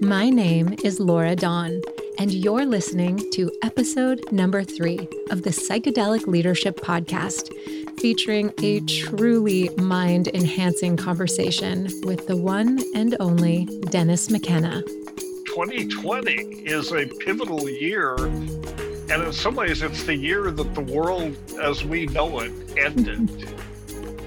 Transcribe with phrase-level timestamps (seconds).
[0.00, 1.80] My name is Laura Dawn,
[2.18, 7.50] and you're listening to episode number three of the Psychedelic Leadership Podcast,
[8.00, 14.82] featuring a truly mind enhancing conversation with the one and only Dennis McKenna.
[15.46, 16.32] 2020
[16.66, 21.84] is a pivotal year, and in some ways, it's the year that the world as
[21.84, 23.54] we know it ended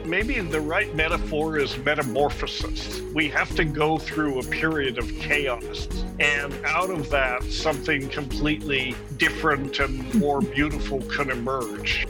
[0.07, 3.01] maybe the right metaphor is metamorphosis.
[3.13, 5.87] We have to go through a period of chaos,
[6.19, 12.07] and out of that, something completely different and more beautiful can emerge.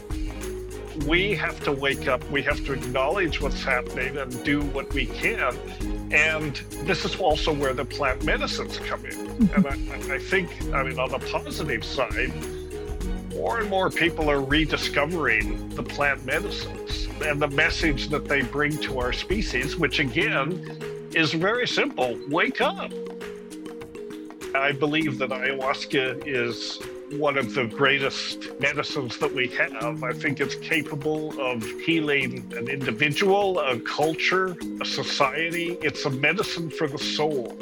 [1.05, 5.05] We have to wake up, we have to acknowledge what's happening and do what we
[5.05, 5.55] can.
[6.11, 6.55] And
[6.85, 9.49] this is also where the plant medicines come in.
[9.53, 12.33] And I, I think, I mean, on the positive side,
[13.35, 18.77] more and more people are rediscovering the plant medicines and the message that they bring
[18.77, 22.91] to our species, which again is very simple wake up.
[24.55, 26.79] I believe that ayahuasca is
[27.11, 30.03] one of the greatest medicines that we have.
[30.03, 35.77] I think it's capable of healing an individual, a culture, a society.
[35.81, 37.57] It's a medicine for the soul.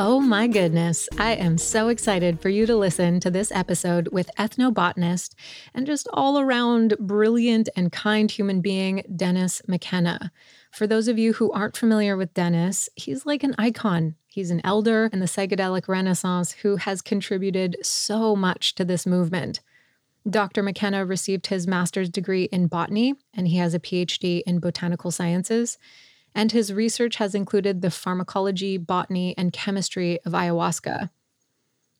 [0.00, 1.08] Oh my goodness.
[1.18, 5.34] I am so excited for you to listen to this episode with ethnobotanist
[5.74, 10.30] and just all around brilliant and kind human being, Dennis McKenna.
[10.70, 14.14] For those of you who aren't familiar with Dennis, he's like an icon.
[14.28, 19.58] He's an elder in the psychedelic renaissance who has contributed so much to this movement.
[20.30, 20.62] Dr.
[20.62, 25.76] McKenna received his master's degree in botany, and he has a PhD in botanical sciences
[26.34, 31.10] and his research has included the pharmacology, botany, and chemistry of ayahuasca.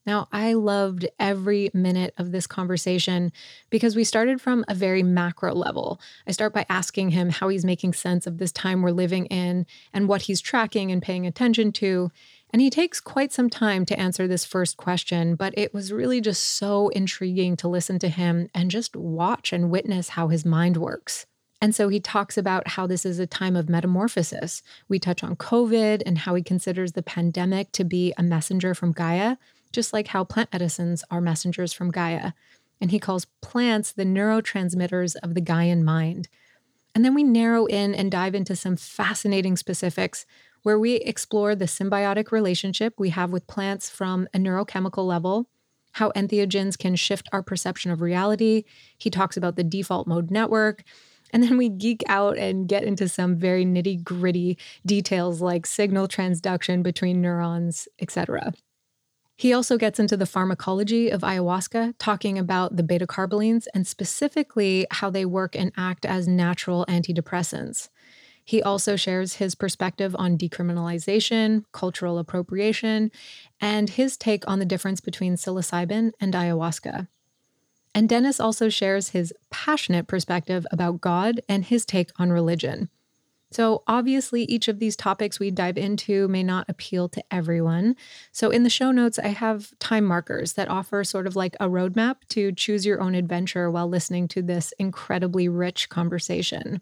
[0.09, 3.31] Now, I loved every minute of this conversation
[3.69, 6.01] because we started from a very macro level.
[6.27, 9.67] I start by asking him how he's making sense of this time we're living in
[9.93, 12.11] and what he's tracking and paying attention to.
[12.51, 16.23] And he takes quite some time to answer this first question, but it was really
[16.23, 20.79] just so intriguing to listen to him and just watch and witness how his mind
[20.79, 21.27] works.
[21.61, 24.63] And so he talks about how this is a time of metamorphosis.
[24.89, 28.93] We touch on COVID and how he considers the pandemic to be a messenger from
[28.93, 29.37] Gaia,
[29.73, 32.33] just like how plant medicines are messengers from Gaia.
[32.81, 36.29] And he calls plants the neurotransmitters of the Gaian mind.
[36.95, 40.27] And then we narrow in and dive into some fascinating specifics
[40.63, 45.49] where we explore the symbiotic relationship we have with plants from a neurochemical level,
[45.93, 48.65] how entheogens can shift our perception of reality.
[48.97, 50.85] He talks about the default mode network
[51.33, 56.09] and then we geek out and get into some very nitty gritty details like signal
[56.09, 58.53] transduction between neurons, etc.
[59.37, 64.85] He also gets into the pharmacology of ayahuasca, talking about the beta carbolines and specifically
[64.91, 67.89] how they work and act as natural antidepressants.
[68.45, 73.13] He also shares his perspective on decriminalization, cultural appropriation,
[73.61, 77.09] and his take on the difference between psilocybin and ayahuasca.
[77.99, 82.91] And Dennis also shares his passionate perspective about God and his take on religion.
[83.51, 87.97] So, obviously, each of these topics we dive into may not appeal to everyone.
[88.31, 91.69] So, in the show notes, I have time markers that offer sort of like a
[91.69, 96.81] roadmap to choose your own adventure while listening to this incredibly rich conversation.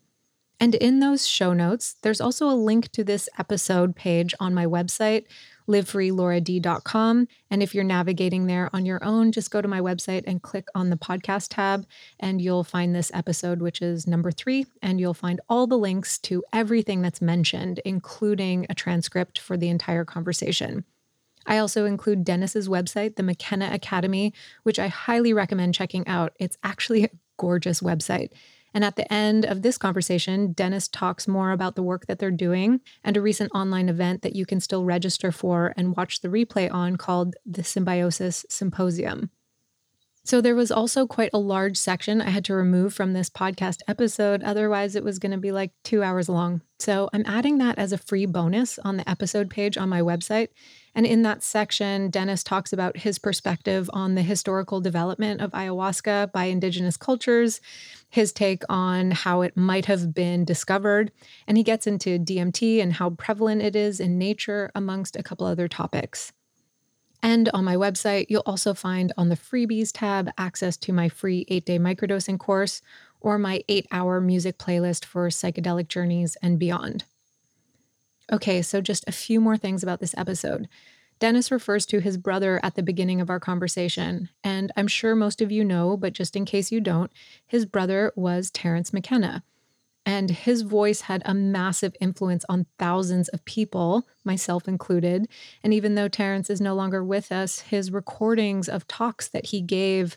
[0.61, 4.67] And in those show notes, there's also a link to this episode page on my
[4.67, 5.25] website
[5.69, 7.29] livefreelaurad.com.
[7.51, 10.69] And if you're navigating there on your own, just go to my website and click
[10.75, 11.87] on the podcast tab,
[12.21, 14.67] and you'll find this episode, which is number three.
[14.83, 19.69] And you'll find all the links to everything that's mentioned, including a transcript for the
[19.69, 20.85] entire conversation.
[21.47, 24.35] I also include Dennis's website, the McKenna Academy,
[24.65, 26.33] which I highly recommend checking out.
[26.41, 28.31] It's actually a gorgeous website.
[28.77, 32.31] And at the end of this conversation, Dennis talks more about the work that they're
[32.31, 36.29] doing and a recent online event that you can still register for and watch the
[36.29, 39.31] replay on called the Symbiosis Symposium.
[40.27, 43.81] So there was also quite a large section I had to remove from this podcast
[43.89, 44.43] episode.
[44.43, 46.61] Otherwise, it was going to be like two hours long.
[46.79, 50.49] So I'm adding that as a free bonus on the episode page on my website.
[50.97, 56.33] And in that section, Dennis talks about his perspective on the historical development of ayahuasca
[56.33, 57.61] by indigenous cultures,
[58.17, 61.13] his take on how it might have been discovered,
[61.47, 65.47] and he gets into DMT and how prevalent it is in nature, amongst a couple
[65.47, 66.33] other topics.
[67.23, 71.45] And on my website, you'll also find on the freebies tab access to my free
[71.49, 72.81] eight day microdosing course
[73.21, 77.05] or my eight hour music playlist for psychedelic journeys and beyond.
[78.33, 80.69] Okay, so just a few more things about this episode.
[81.19, 85.41] Dennis refers to his brother at the beginning of our conversation, and I'm sure most
[85.41, 87.11] of you know, but just in case you don't,
[87.47, 89.43] his brother was Terence McKenna.
[90.05, 95.27] And his voice had a massive influence on thousands of people, myself included.
[95.65, 99.61] And even though Terrence is no longer with us, his recordings of talks that he
[99.61, 100.17] gave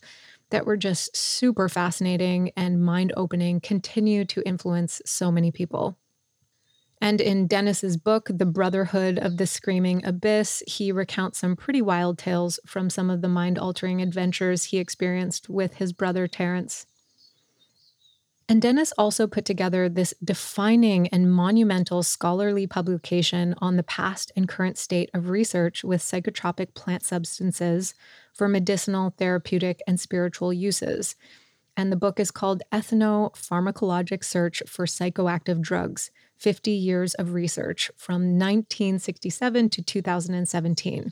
[0.51, 5.97] that were just super fascinating and mind opening continue to influence so many people.
[7.01, 12.17] And in Dennis's book, The Brotherhood of the Screaming Abyss, he recounts some pretty wild
[12.17, 16.85] tales from some of the mind altering adventures he experienced with his brother Terence.
[18.49, 24.49] And Dennis also put together this defining and monumental scholarly publication on the past and
[24.49, 27.93] current state of research with psychotropic plant substances
[28.33, 31.15] for medicinal, therapeutic, and spiritual uses.
[31.77, 36.09] And the book is called Ethnopharmacologic Search for Psychoactive Drugs
[36.39, 41.11] 50 Years of Research from 1967 to 2017.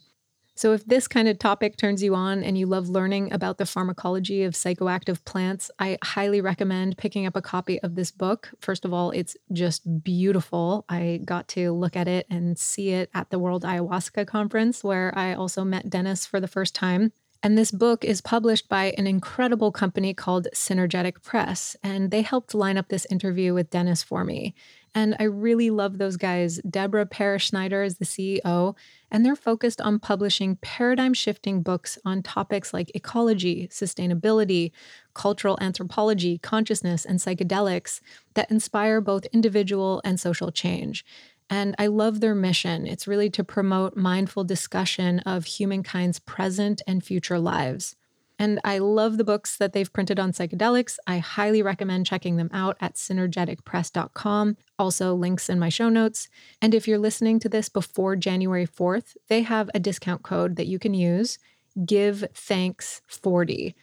[0.55, 3.65] So, if this kind of topic turns you on and you love learning about the
[3.67, 8.49] pharmacology of psychoactive plants, I highly recommend picking up a copy of this book.
[8.59, 10.83] First of all, it's just beautiful.
[10.89, 15.15] I got to look at it and see it at the World Ayahuasca Conference, where
[15.15, 17.11] I also met Dennis for the first time.
[17.43, 21.75] And this book is published by an incredible company called Synergetic Press.
[21.83, 24.55] And they helped line up this interview with Dennis for me.
[24.95, 26.59] And I really love those guys.
[26.67, 28.75] Deborah Parrish Snyder is the CEO,
[29.11, 34.71] and they're focused on publishing paradigm shifting books on topics like ecology, sustainability,
[35.13, 38.01] cultural anthropology, consciousness, and psychedelics
[38.33, 41.05] that inspire both individual and social change.
[41.49, 42.85] And I love their mission.
[42.85, 47.95] It's really to promote mindful discussion of humankind's present and future lives.
[48.39, 50.97] And I love the books that they've printed on psychedelics.
[51.07, 54.57] I highly recommend checking them out at synergeticpress.com.
[54.77, 56.29] Also, links in my show notes.
[56.61, 60.67] And if you're listening to this before January 4th, they have a discount code that
[60.67, 61.39] you can use
[61.85, 63.75] Give Thanks 40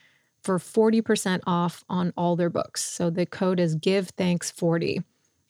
[0.42, 2.84] for 40% off on all their books.
[2.84, 5.02] So the code is Give Thanks 40.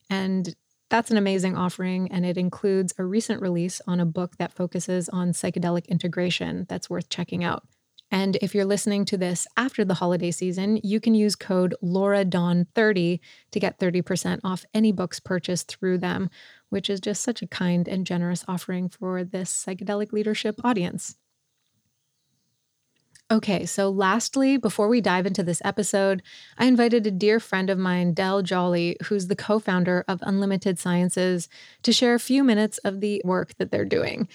[0.08, 0.54] And
[0.94, 5.08] that's an amazing offering, and it includes a recent release on a book that focuses
[5.08, 7.64] on psychedelic integration that's worth checking out.
[8.12, 13.18] And if you're listening to this after the holiday season, you can use code LauraDawn30
[13.50, 16.30] to get 30% off any books purchased through them,
[16.68, 21.16] which is just such a kind and generous offering for this psychedelic leadership audience.
[23.34, 26.22] Okay, so lastly, before we dive into this episode,
[26.56, 30.78] I invited a dear friend of mine, Del Jolly, who's the co founder of Unlimited
[30.78, 31.48] Sciences,
[31.82, 34.28] to share a few minutes of the work that they're doing.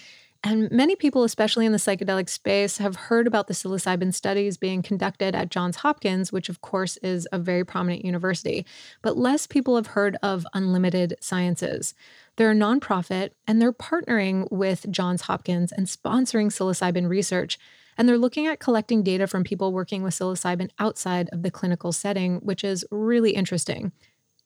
[0.44, 4.82] And many people, especially in the psychedelic space, have heard about the psilocybin studies being
[4.82, 8.66] conducted at Johns Hopkins, which of course is a very prominent university.
[9.02, 11.94] But less people have heard of Unlimited Sciences.
[12.36, 17.58] They're a nonprofit and they're partnering with Johns Hopkins and sponsoring psilocybin research.
[18.00, 21.92] And they're looking at collecting data from people working with psilocybin outside of the clinical
[21.92, 23.92] setting, which is really interesting.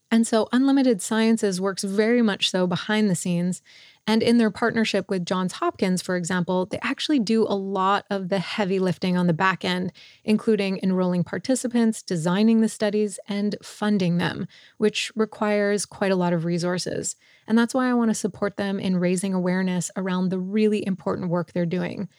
[0.10, 3.62] And so Unlimited Sciences works very much so behind the scenes.
[4.08, 8.30] And in their partnership with Johns Hopkins, for example, they actually do a lot of
[8.30, 9.92] the heavy lifting on the back end,
[10.24, 14.48] including enrolling participants, designing the studies, and funding them,
[14.78, 17.16] which requires quite a lot of resources.
[17.48, 21.30] And that's why I want to support them in raising awareness around the really important
[21.30, 22.10] work they're doing.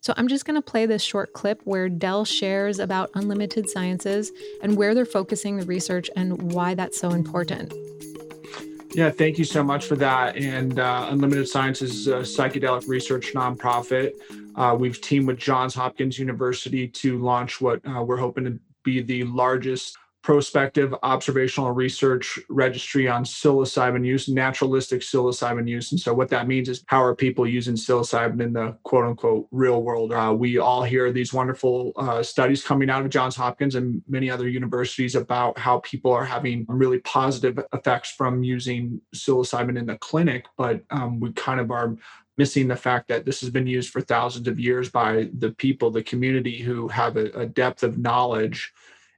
[0.00, 4.30] So I'm just going to play this short clip where Dell shares about unlimited sciences
[4.62, 7.72] and where they're focusing the research and why that's so important.
[8.94, 10.36] Yeah, thank you so much for that.
[10.36, 14.12] And uh, Unlimited Science is a psychedelic research nonprofit.
[14.56, 19.02] Uh, we've teamed with Johns Hopkins University to launch what uh, we're hoping to be
[19.02, 25.90] the largest prospective observational research registry on psilocybin use, naturalistic psilocybin use.
[25.90, 29.48] And so, what that means is how are people using psilocybin in the quote unquote
[29.52, 30.12] real world?
[30.12, 34.30] Uh, we all hear these wonderful uh, studies coming out of Johns Hopkins and many
[34.30, 39.96] other universities about how people are having really positive effects from using psilocybin in the
[39.96, 41.96] clinic, but um, we kind of are
[42.36, 45.90] missing the fact that this has been used for thousands of years by the people,
[45.90, 48.74] the community who have a, a depth of knowledge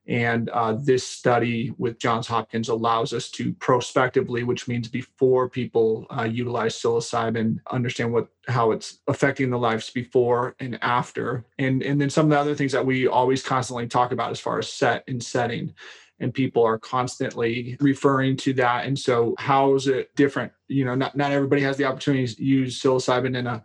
[0.07, 6.07] and uh, this study with Johns Hopkins allows us to prospectively, which means before people
[6.11, 11.45] uh, utilize psilocybin, understand what how it's affecting the lives before and after.
[11.59, 14.41] And, and then some of the other things that we always constantly talk about as
[14.41, 15.75] far as set and setting.
[16.19, 18.87] And people are constantly referring to that.
[18.87, 20.53] And so, how is it different?
[20.69, 23.63] You know, not, not everybody has the opportunity to use psilocybin in a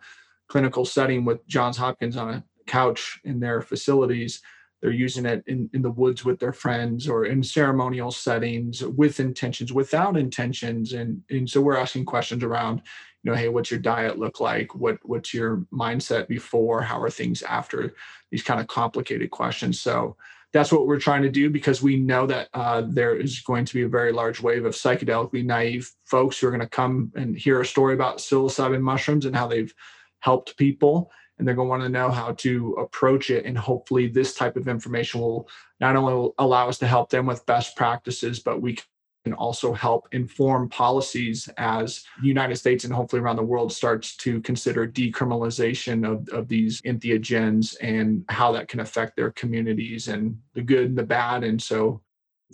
[0.48, 4.42] clinical setting with Johns Hopkins on a couch in their facilities
[4.86, 9.20] they're using it in, in the woods with their friends or in ceremonial settings with
[9.20, 12.84] intentions without intentions and and so we're asking questions around
[13.26, 14.76] you know, hey, what's your diet look like?
[14.76, 16.84] What what's your mindset before?
[16.84, 17.96] How are things after?
[18.30, 19.82] These kind of complicated questions.
[19.82, 20.16] So
[20.54, 23.74] that's what we're trying to do because we know that uh, there is going to
[23.74, 27.36] be a very large wave of psychedelically naive folks who are going to come and
[27.36, 29.74] hear a story about psilocybin mushrooms and how they've
[30.20, 34.08] helped people and they're going to want to know how to approach it and hopefully
[34.08, 35.50] this type of information will
[35.80, 38.78] not only allow us to help them with best practices but we
[39.26, 44.16] can also help inform policies as the United States and hopefully around the world starts
[44.18, 50.38] to consider decriminalization of, of these entheogens and how that can affect their communities and
[50.54, 51.44] the good and the bad.
[51.44, 52.02] And so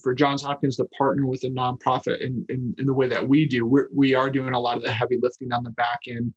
[0.02, 3.46] for Johns Hopkins to partner with a nonprofit in, in, in the way that we
[3.46, 6.34] do, we're, we are doing a lot of the heavy lifting on the back end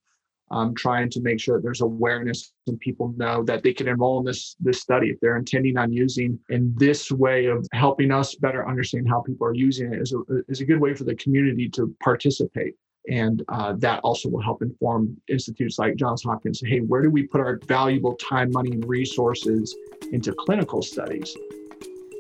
[0.54, 4.20] um, trying to make sure that there's awareness and people know that they can enroll
[4.20, 6.38] in this this study if they're intending on using.
[6.49, 10.20] In this way of helping us better understand how people are using it is a,
[10.49, 12.75] is a good way for the community to participate.
[13.11, 17.25] And uh, that also will help inform institutes like johns hopkins hey where do we
[17.25, 19.76] put our valuable time money and resources
[20.11, 21.37] into clinical studies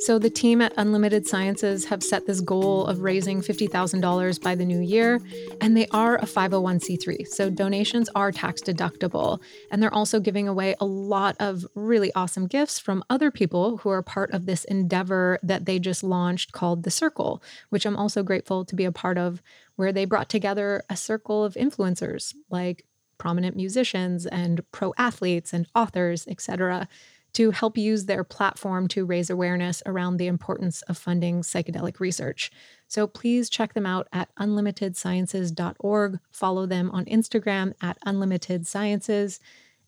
[0.04, 4.66] so, the team at Unlimited Sciences have set this goal of raising $50,000 by the
[4.66, 5.18] new year,
[5.62, 7.26] and they are a 501c3.
[7.26, 9.40] So, donations are tax deductible.
[9.70, 13.88] And they're also giving away a lot of really awesome gifts from other people who
[13.88, 18.22] are part of this endeavor that they just launched called The Circle, which I'm also
[18.22, 19.40] grateful to be a part of,
[19.76, 22.84] where they brought together a circle of influencers like
[23.16, 26.88] prominent musicians and pro athletes and authors, etc
[27.34, 32.50] to help use their platform to raise awareness around the importance of funding psychedelic research.
[32.88, 36.18] So please check them out at unlimitedsciences.org.
[36.30, 39.40] Follow them on Instagram at unlimitedsciences,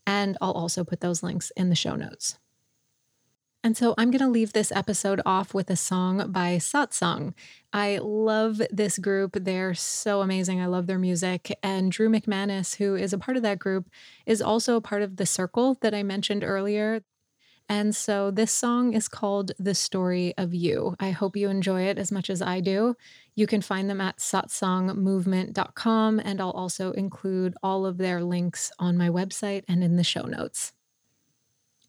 [0.05, 2.37] and I'll also put those links in the show notes.
[3.63, 7.33] And so I'm going to leave this episode off with a song by Satsang.
[7.73, 9.35] I love this group.
[9.41, 10.61] They're so amazing.
[10.61, 11.57] I love their music.
[11.63, 13.89] And Drew McManus, who is a part of that group,
[14.25, 17.01] is also a part of the circle that I mentioned earlier.
[17.69, 20.95] And so this song is called The Story of You.
[20.99, 22.95] I hope you enjoy it as much as I do.
[23.35, 28.97] You can find them at satsangmovement.com, and I'll also include all of their links on
[28.97, 30.71] my website and in the show notes.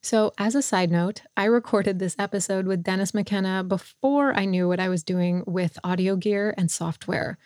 [0.01, 4.67] So, as a side note, I recorded this episode with Dennis McKenna before I knew
[4.67, 7.39] what I was doing with audio gear and software.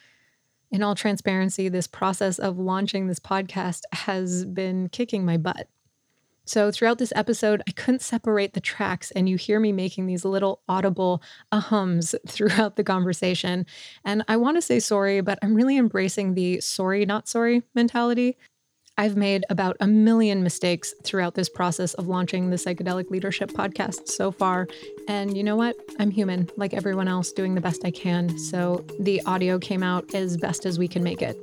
[0.71, 5.69] In all transparency, this process of launching this podcast has been kicking my butt.
[6.53, 10.23] So, throughout this episode, I couldn't separate the tracks, and you hear me making these
[10.23, 13.65] little audible ahums throughout the conversation.
[14.05, 18.37] And I want to say sorry, but I'm really embracing the sorry, not sorry mentality.
[18.99, 24.09] I've made about a million mistakes throughout this process of launching the Psychedelic Leadership podcast
[24.09, 24.69] so far.
[25.09, 25.75] And you know what?
[25.99, 28.37] I'm human, like everyone else, doing the best I can.
[28.37, 31.39] So the audio came out as best as we can make it.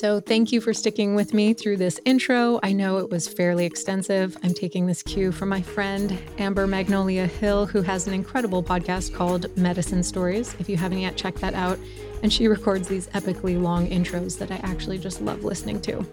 [0.00, 2.58] So, thank you for sticking with me through this intro.
[2.62, 4.34] I know it was fairly extensive.
[4.42, 9.12] I'm taking this cue from my friend Amber Magnolia Hill, who has an incredible podcast
[9.12, 10.56] called Medicine Stories.
[10.58, 11.78] If you haven't yet checked that out,
[12.22, 16.06] and she records these epically long intros that I actually just love listening to.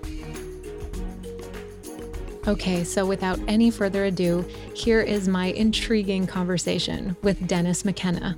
[2.46, 8.38] Okay, so without any further ado, here is my intriguing conversation with Dennis McKenna.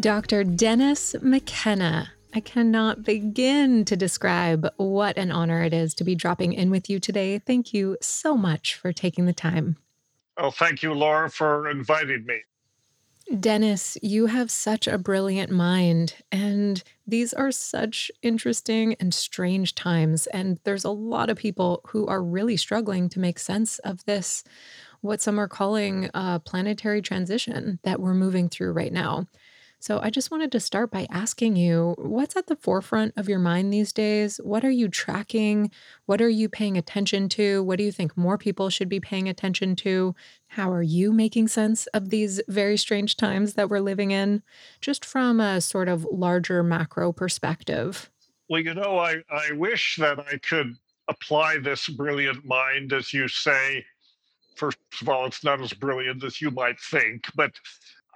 [0.00, 0.44] Dr.
[0.44, 6.54] Dennis McKenna I cannot begin to describe what an honor it is to be dropping
[6.54, 7.38] in with you today.
[7.38, 9.76] Thank you so much for taking the time.
[10.38, 12.40] Oh, thank you, Laura, for inviting me.
[13.38, 20.26] Dennis, you have such a brilliant mind, and these are such interesting and strange times.
[20.28, 24.42] And there's a lot of people who are really struggling to make sense of this,
[25.02, 29.28] what some are calling a planetary transition that we're moving through right now.
[29.82, 33.40] So I just wanted to start by asking you what's at the forefront of your
[33.40, 34.36] mind these days?
[34.44, 35.72] What are you tracking?
[36.06, 37.64] What are you paying attention to?
[37.64, 40.14] What do you think more people should be paying attention to?
[40.46, 44.44] How are you making sense of these very strange times that we're living in?
[44.80, 48.08] Just from a sort of larger macro perspective.
[48.48, 50.76] Well, you know, I, I wish that I could
[51.08, 53.84] apply this brilliant mind, as you say.
[54.54, 57.50] First of all, it's not as brilliant as you might think, but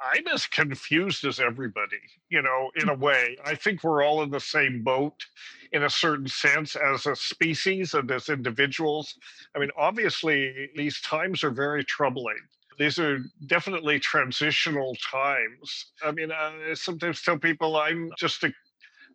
[0.03, 3.01] I'm as confused as everybody, you know, in a mm.
[3.01, 3.37] way.
[3.45, 5.25] I think we're all in the same boat
[5.73, 9.15] in a certain sense as a species and as individuals.
[9.55, 12.39] I mean, obviously, these times are very troubling.
[12.79, 15.93] These are definitely transitional times.
[16.05, 18.53] I mean, I sometimes tell people I'm just a,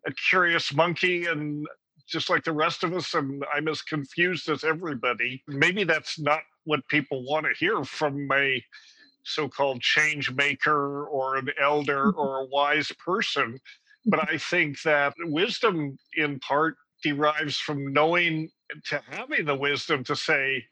[0.08, 1.68] a curious monkey and
[2.08, 5.44] just like the rest of us, and I'm as confused as everybody.
[5.48, 8.64] Maybe that's not what people want to hear from a
[9.24, 12.20] so-called change maker or an elder mm-hmm.
[12.20, 13.60] or a wise person
[14.06, 18.50] but I think that wisdom, in part, derives from knowing
[18.86, 20.66] to having the wisdom to say,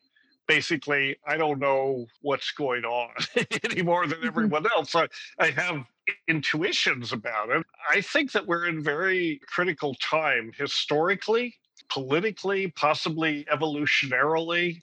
[0.48, 3.10] basically, I don't know what's going on
[3.72, 4.27] any more than mm-hmm.
[4.27, 4.96] everyone else.
[4.96, 5.08] I,
[5.39, 5.84] I have
[6.27, 7.65] intuitions about it.
[7.91, 11.56] I think that we're in very critical time historically,
[11.89, 14.82] politically, possibly evolutionarily.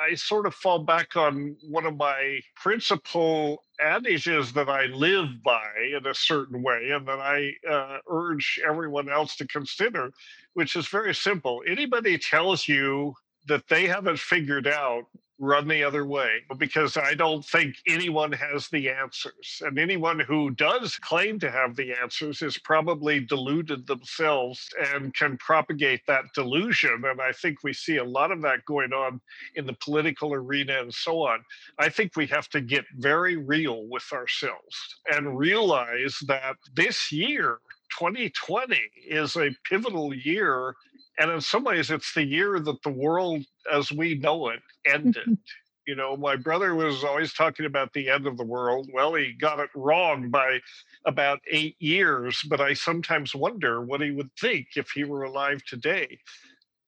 [0.00, 5.70] I sort of fall back on one of my principal adages that I live by
[5.96, 10.12] in a certain way and that I uh, urge everyone else to consider,
[10.54, 11.62] which is very simple.
[11.66, 13.14] Anybody tells you
[13.46, 15.04] that they haven't figured out
[15.38, 19.62] run the other way but because I don't think anyone has the answers.
[19.64, 25.36] And anyone who does claim to have the answers is probably deluded themselves and can
[25.38, 27.02] propagate that delusion.
[27.04, 29.20] And I think we see a lot of that going on
[29.54, 31.44] in the political arena and so on.
[31.78, 37.58] I think we have to get very real with ourselves and realize that this year,
[37.98, 38.78] 2020
[39.08, 40.74] is a pivotal year
[41.18, 45.38] and in some ways it's the year that the world as we know it ended.
[45.88, 48.90] You know my brother was always talking about the end of the world.
[48.92, 50.58] Well he got it wrong by
[51.04, 55.62] about eight years but i sometimes wonder what he would think if he were alive
[55.64, 56.18] today.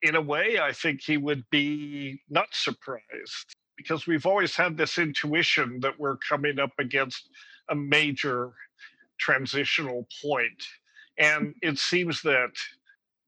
[0.03, 4.99] In a way i think he would be not surprised because we've always had this
[4.99, 7.31] intuition that we're coming up against
[7.69, 8.51] a major
[9.19, 10.65] transitional point
[11.19, 12.51] and it seems that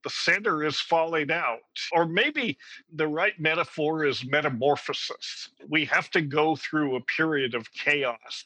[0.03, 1.59] the center is falling out.
[1.91, 2.57] Or maybe
[2.93, 5.49] the right metaphor is metamorphosis.
[5.67, 8.45] We have to go through a period of chaos.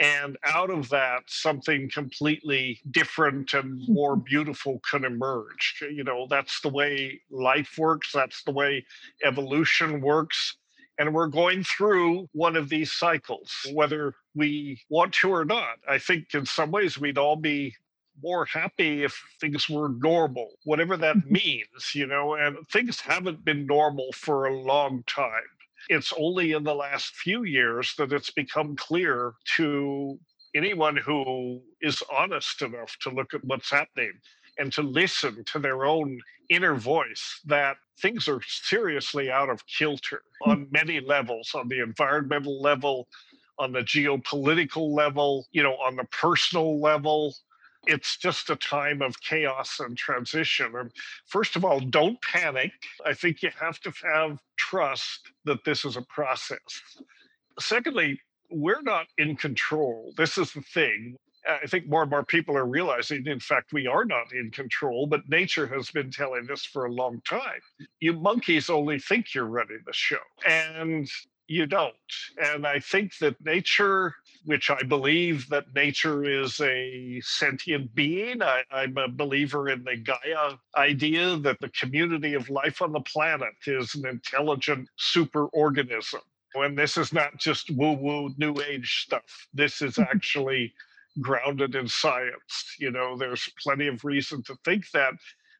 [0.00, 5.84] And out of that, something completely different and more beautiful can emerge.
[5.92, 8.86] You know, that's the way life works, that's the way
[9.22, 10.56] evolution works.
[10.98, 15.78] And we're going through one of these cycles, whether we want to or not.
[15.88, 17.74] I think in some ways we'd all be
[18.22, 23.66] more happy if things were normal, whatever that means, you know, and things haven't been
[23.66, 25.30] normal for a long time.
[25.88, 30.18] It's only in the last few years that it's become clear to
[30.54, 34.12] anyone who is honest enough to look at what's happening
[34.58, 40.22] and to listen to their own inner voice that things are seriously out of kilter
[40.42, 40.50] hmm.
[40.50, 43.08] on many levels on the environmental level
[43.58, 47.34] on the geopolitical level you know on the personal level
[47.86, 50.90] it's just a time of chaos and transition.
[51.26, 52.72] First of all, don't panic.
[53.04, 56.58] I think you have to have trust that this is a process.
[57.58, 60.12] Secondly, we're not in control.
[60.16, 61.16] This is the thing.
[61.48, 65.06] I think more and more people are realizing, in fact, we are not in control,
[65.06, 67.60] but nature has been telling us for a long time.
[68.00, 70.18] You monkeys only think you're running the show.
[70.46, 71.08] And
[71.48, 71.94] you don't.
[72.38, 78.62] And I think that nature, which I believe that nature is a sentient being, I,
[78.72, 83.54] am a believer in the Gaia idea that the community of life on the planet
[83.66, 86.20] is an intelligent superorganism.
[86.54, 89.48] And this is not just woo woo new age stuff.
[89.52, 90.10] This is mm-hmm.
[90.10, 90.72] actually
[91.20, 92.76] grounded in science.
[92.78, 95.12] You know, there's plenty of reason to think that.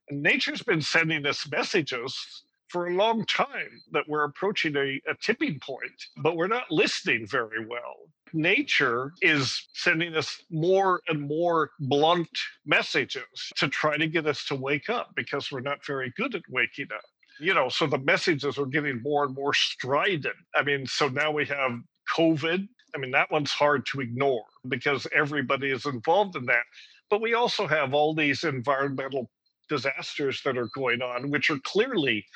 [0.09, 5.15] And nature's been sending us messages for a long time that we're approaching a, a
[5.21, 7.97] tipping point, but we're not listening very well
[8.33, 12.29] nature is sending us more and more blunt
[12.67, 13.25] messages
[13.57, 16.89] to try to get us to wake up because we're not very good at waking
[16.95, 17.03] up.
[17.41, 20.37] You know, so the messages are getting more and more strident.
[20.55, 21.73] I mean, so now we have
[22.15, 22.69] COVID.
[22.95, 26.65] I mean, that one's hard to ignore because everybody is involved in that.
[27.09, 29.31] But we also have all these environmental
[29.69, 32.27] disasters that are going on, which are clearly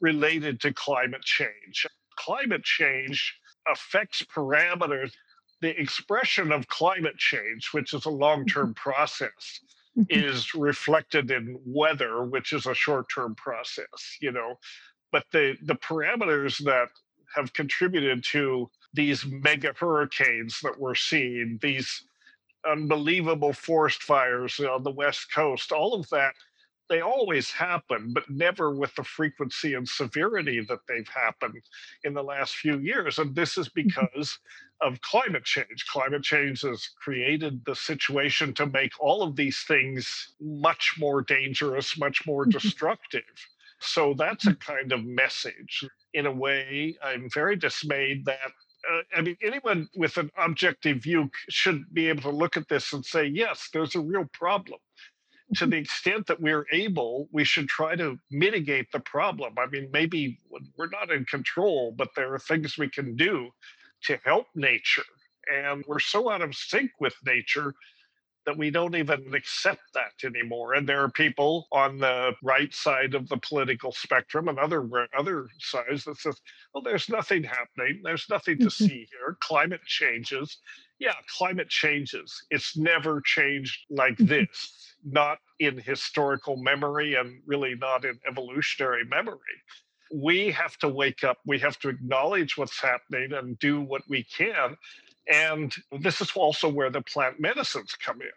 [0.00, 1.86] related to climate change.
[2.18, 3.34] Climate change
[3.70, 5.12] affects parameters.
[5.60, 8.90] The expression of climate change, which is a long term mm-hmm.
[8.90, 9.60] process,
[9.96, 10.04] mm-hmm.
[10.10, 14.58] is reflected in weather, which is a short term process, you know.
[15.12, 16.88] But the, the parameters that
[17.34, 22.04] have contributed to these mega hurricanes that we're seeing, these
[22.66, 26.34] unbelievable forest fires on the West Coast, all of that
[26.88, 31.62] they always happen, but never with the frequency and severity that they've happened
[32.04, 33.18] in the last few years.
[33.18, 33.88] And this is mm-hmm.
[33.88, 34.38] because
[34.80, 35.86] of climate change.
[35.90, 41.98] Climate change has created the situation to make all of these things much more dangerous,
[41.98, 42.58] much more mm-hmm.
[42.58, 43.22] destructive.
[43.80, 44.60] So that's a mm.
[44.60, 45.84] kind of message.
[46.14, 48.52] In a way, I'm very dismayed that
[48.90, 52.92] uh, I mean, anyone with an objective view should be able to look at this
[52.92, 54.78] and say, yes, there's a real problem
[55.56, 59.54] to the extent that we're able, we should try to mitigate the problem.
[59.58, 60.40] I mean, maybe
[60.76, 63.50] we're not in control, but there are things we can do
[64.04, 65.04] to help nature.
[65.52, 67.74] And we're so out of sync with nature
[68.46, 70.74] that we don't even accept that anymore.
[70.74, 75.48] And there are people on the right side of the political spectrum and other other
[75.58, 76.40] sides that says,
[76.72, 78.02] "Well, there's nothing happening.
[78.02, 78.84] There's nothing to mm-hmm.
[78.84, 79.36] see here.
[79.40, 80.58] Climate changes."
[80.98, 82.42] Yeah, climate changes.
[82.50, 84.26] It's never changed like mm-hmm.
[84.26, 89.38] this, not in historical memory and really not in evolutionary memory
[90.14, 91.38] we have to wake up.
[91.44, 94.76] We have to acknowledge what's happening and do what we can.
[95.30, 98.28] And this is also where the plant medicines come in.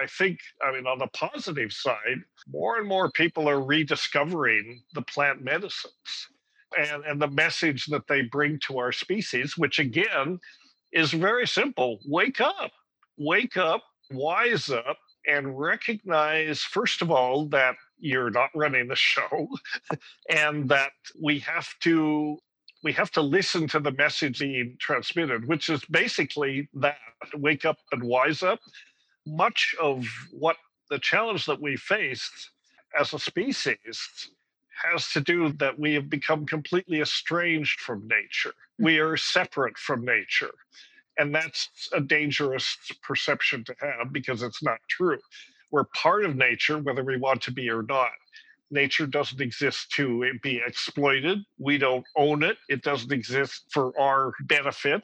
[0.00, 5.02] I think, I mean, on the positive side, more and more people are rediscovering the
[5.02, 6.28] plant medicines
[6.78, 10.38] and, and the message that they bring to our species, which again
[10.92, 12.72] is very simple wake up,
[13.18, 19.48] wake up, wise up, and recognize, first of all, that you're not running the show
[20.30, 22.38] and that we have to
[22.84, 26.96] we have to listen to the message being transmitted, which is basically that
[27.36, 28.60] wake up and wise up.
[29.26, 30.56] Much of what
[30.90, 32.50] the challenge that we faced
[32.98, 34.08] as a species
[34.80, 38.54] has to do that we have become completely estranged from nature.
[38.78, 38.84] Hmm.
[38.84, 40.52] We are separate from nature.
[41.18, 45.18] And that's a dangerous perception to have because it's not true.
[45.70, 48.10] We're part of nature, whether we want to be or not
[48.72, 51.40] nature doesn't exist to be exploited.
[51.58, 55.02] We don't own it, it doesn't exist for our benefit.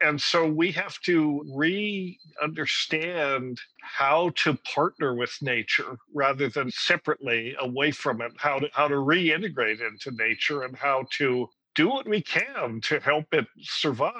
[0.00, 7.56] And so we have to re understand how to partner with nature rather than separately
[7.58, 12.08] away from it, how to, how to reintegrate into nature and how to do what
[12.08, 14.12] we can to help it survive.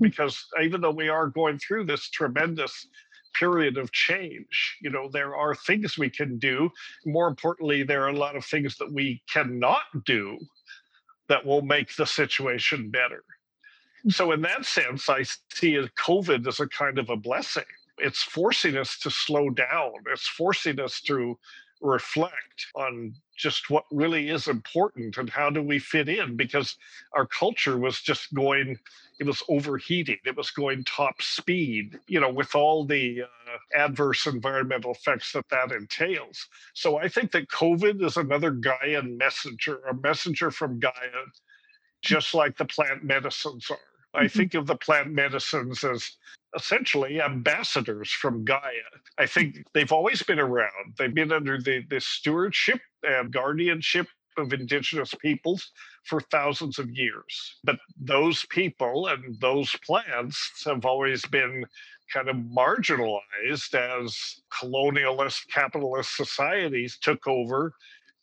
[0.00, 0.02] Mm.
[0.02, 2.86] Because even though we are going through this tremendous
[3.34, 4.76] period of change.
[4.82, 6.70] You know, there are things we can do.
[7.06, 10.38] More importantly, there are a lot of things that we cannot do
[11.28, 13.24] that will make the situation better.
[14.08, 17.64] So, in that sense, I see COVID as a kind of a blessing.
[17.98, 21.38] It's forcing us to slow down, it's forcing us to
[21.80, 26.36] reflect on just what really is important and how do we fit in?
[26.36, 26.76] Because
[27.12, 28.78] our culture was just going
[29.18, 30.18] it was overheating.
[30.24, 33.26] It was going top speed you know with all the uh,
[33.76, 36.48] adverse environmental effects that that entails.
[36.74, 41.24] So i think that covid is another gaian messenger a messenger from gaia
[42.02, 43.78] just like the plant medicines are
[44.14, 44.38] I mm-hmm.
[44.38, 46.16] think of the plant medicines as
[46.54, 48.90] essentially ambassadors from Gaia.
[49.18, 50.94] I think they've always been around.
[50.98, 55.72] They've been under the, the stewardship and guardianship of indigenous peoples
[56.04, 57.58] for thousands of years.
[57.64, 61.64] But those people and those plants have always been
[62.12, 67.72] kind of marginalized as colonialist capitalist societies took over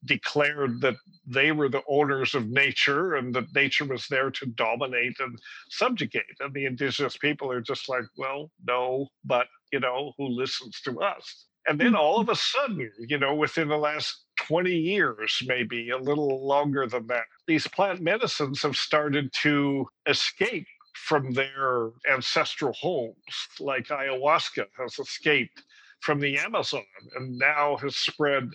[0.05, 5.19] declared that they were the owners of nature and that nature was there to dominate
[5.19, 5.37] and
[5.69, 6.23] subjugate.
[6.39, 10.99] And the indigenous people are just like, well, no, but, you know, who listens to
[11.01, 11.45] us?
[11.67, 12.31] And then all of mm-hmm.
[12.31, 17.25] a sudden, you know, within the last 20 years, maybe a little longer than that,
[17.47, 23.15] these plant medicines have started to escape from their ancestral homes,
[23.59, 25.63] like ayahuasca has escaped
[26.01, 26.83] from the Amazon
[27.15, 28.49] and now has spread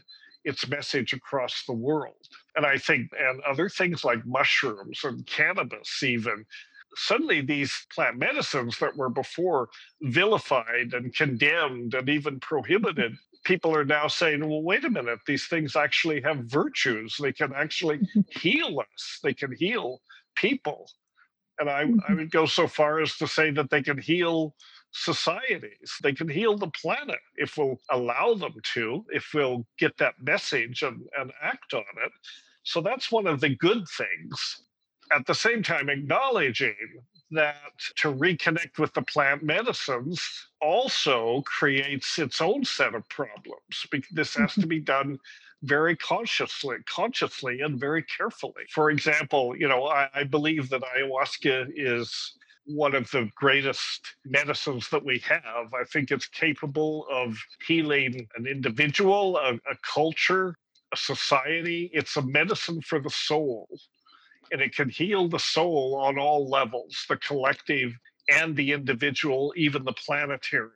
[0.45, 2.29] its message across the world.
[2.57, 6.45] And I think, and other things like mushrooms and cannabis, even.
[6.97, 9.69] Suddenly, these plant medicines that were before
[10.03, 15.47] vilified and condemned and even prohibited, people are now saying, well, wait a minute, these
[15.47, 17.17] things actually have virtues.
[17.21, 20.01] They can actually heal us, they can heal
[20.37, 20.89] people.
[21.59, 22.17] And I, I mm-hmm.
[22.17, 24.55] would go so far as to say that they can heal
[24.95, 25.99] societies.
[26.03, 30.83] They can heal the planet if we'll allow them to, if we'll get that message
[30.83, 32.13] and, and act on it.
[32.63, 34.63] So that's one of the good things.
[35.13, 36.77] At the same time, acknowledging
[37.33, 37.57] that
[37.97, 43.87] to reconnect with the plant medicines also creates its own set of problems.
[44.13, 44.69] This has to mm-hmm.
[44.69, 45.19] be done
[45.63, 48.65] very consciously, consciously and very carefully.
[48.71, 52.35] For example, you know, I, I believe that ayahuasca is
[52.67, 55.73] one of the greatest medicines that we have.
[55.75, 60.57] I think it's capable of healing an individual, a, a culture,
[60.93, 61.91] a society.
[61.93, 63.69] It's a medicine for the soul,
[64.53, 67.93] and it can heal the soul on all levels the collective
[68.31, 70.71] and the individual, even the planetary.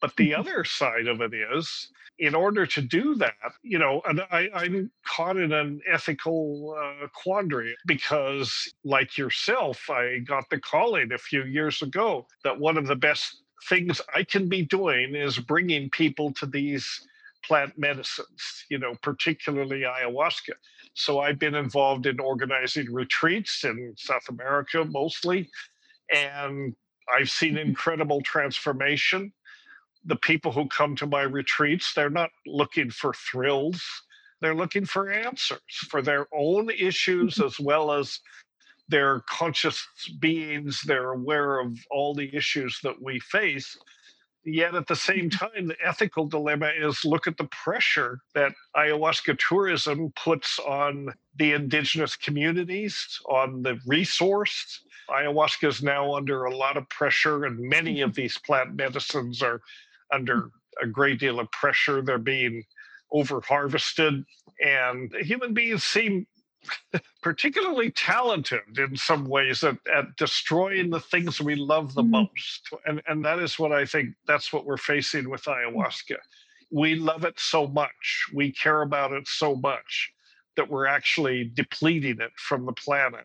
[0.00, 0.40] But the mm-hmm.
[0.40, 1.88] other side of it is
[2.22, 7.08] in order to do that, you know, and I, am caught in an ethical uh,
[7.08, 12.86] quandary because, like yourself, I got the calling a few years ago that one of
[12.86, 16.88] the best things I can be doing is bringing people to these
[17.44, 20.52] plant medicines, you know, particularly ayahuasca.
[20.94, 25.50] So I've been involved in organizing retreats in South America mostly,
[26.14, 26.76] and
[27.12, 29.32] I've seen incredible transformation
[30.04, 33.82] the people who come to my retreats, they're not looking for thrills.
[34.40, 37.46] They're looking for answers for their own issues mm-hmm.
[37.46, 38.18] as well as
[38.88, 39.86] their conscious
[40.18, 40.82] beings.
[40.84, 43.76] They're aware of all the issues that we face.
[44.44, 45.46] Yet at the same mm-hmm.
[45.46, 51.52] time, the ethical dilemma is look at the pressure that ayahuasca tourism puts on the
[51.52, 54.80] indigenous communities, on the resource.
[55.08, 58.22] Ayahuasca is now under a lot of pressure, and many of mm-hmm.
[58.22, 59.60] these plant medicines are
[60.12, 60.50] under
[60.82, 62.02] a great deal of pressure.
[62.02, 62.64] They're being
[63.10, 64.24] over harvested,
[64.64, 66.26] and human beings seem
[67.22, 72.12] particularly talented in some ways at, at destroying the things we love the mm-hmm.
[72.12, 72.68] most.
[72.86, 76.16] And, and that is what I think that's what we're facing with ayahuasca.
[76.70, 80.12] We love it so much, we care about it so much
[80.56, 83.24] that we're actually depleting it from the planet.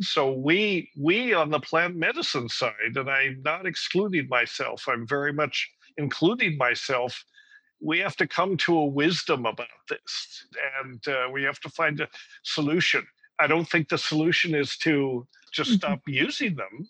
[0.00, 5.32] So we we on the plant medicine side, and I'm not excluding myself, I'm very
[5.32, 7.24] much including myself
[7.84, 10.46] we have to come to a wisdom about this
[10.82, 12.08] and uh, we have to find a
[12.42, 13.06] solution.
[13.38, 15.78] I don't think the solution is to just mm-hmm.
[15.78, 16.88] stop using them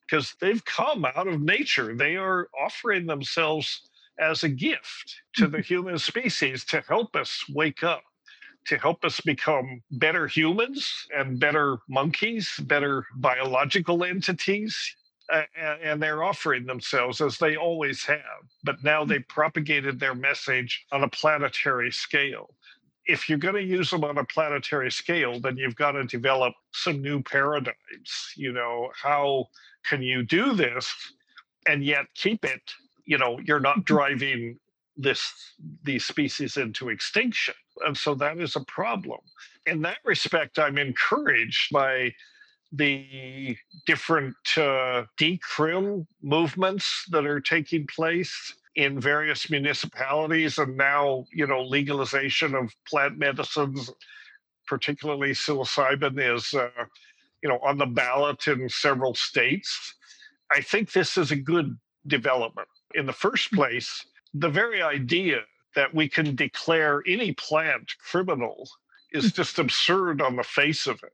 [0.00, 1.94] because they've come out of nature.
[1.94, 3.82] They are offering themselves
[4.18, 5.74] as a gift to the mm-hmm.
[5.74, 8.02] human species to help us wake up,
[8.66, 14.96] to help us become better humans and better monkeys, better biological entities
[15.82, 18.20] and they're offering themselves as they always have.
[18.64, 22.54] But now they've propagated their message on a planetary scale.
[23.06, 26.54] If you're going to use them on a planetary scale, then you've got to develop
[26.72, 28.32] some new paradigms.
[28.36, 29.48] You know, how
[29.84, 30.92] can you do this
[31.66, 32.62] and yet keep it?
[33.04, 33.94] You know, you're not mm-hmm.
[33.94, 34.58] driving
[34.96, 35.32] this
[35.82, 37.54] these species into extinction
[37.86, 39.20] and so that is a problem
[39.66, 42.12] in that respect i'm encouraged by
[42.72, 43.56] the
[43.86, 51.60] different uh, decrim movements that are taking place in various municipalities and now you know
[51.60, 53.90] legalization of plant medicines
[54.66, 56.68] particularly psilocybin is uh,
[57.42, 59.94] you know on the ballot in several states.
[60.50, 62.68] I think this is a good development.
[62.94, 64.04] In the first place
[64.34, 65.40] the very idea
[65.74, 68.66] that we can declare any plant criminal
[69.12, 69.30] is hmm.
[69.30, 71.12] just absurd on the face of it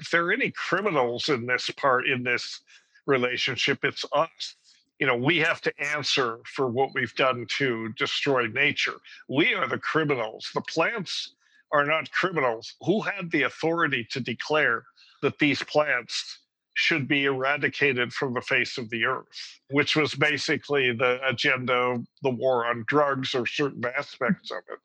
[0.00, 2.60] if there are any criminals in this part in this
[3.06, 4.56] relationship, it's us.
[4.98, 8.94] You know, we have to answer for what we've done to destroy nature.
[9.28, 10.50] We are the criminals.
[10.54, 11.34] The plants
[11.72, 12.74] are not criminals.
[12.82, 14.84] Who had the authority to declare
[15.22, 16.38] that these plants
[16.74, 22.06] should be eradicated from the face of the earth, which was basically the agenda of
[22.22, 23.94] the war on drugs or certain mm.
[23.96, 24.78] aspects of it.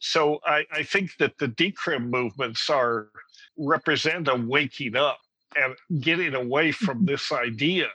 [0.00, 3.08] So I, I think that the decrim movements are
[3.56, 5.18] represent a waking up
[5.56, 7.06] and getting away from mm-hmm.
[7.06, 7.88] this idea.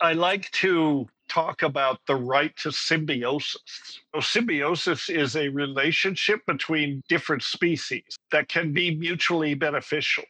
[0.00, 4.00] I like to talk about the right to symbiosis.
[4.14, 10.24] So symbiosis is a relationship between different species that can be mutually beneficial.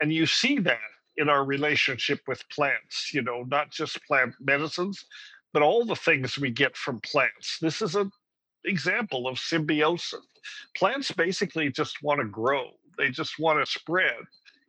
[0.00, 0.78] And you see that
[1.16, 5.04] in our relationship with plants, you know, not just plant medicines,
[5.52, 7.58] but all the things we get from plants.
[7.60, 8.10] This is an
[8.64, 10.26] example of symbiosis.
[10.76, 12.70] Plants basically just want to grow
[13.00, 14.18] they just want to spread.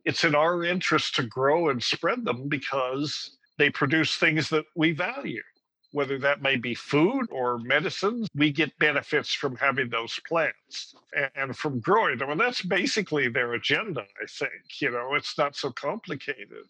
[0.06, 4.94] It's in our interest to grow and spread them because they produce things that we
[4.94, 5.44] value.
[5.92, 10.96] Whether that may be food or medicines, we get benefits from having those plants
[11.36, 12.30] and from growing them.
[12.30, 14.82] And that's basically their agenda, I think.
[14.82, 16.64] You know, it's not so complicated.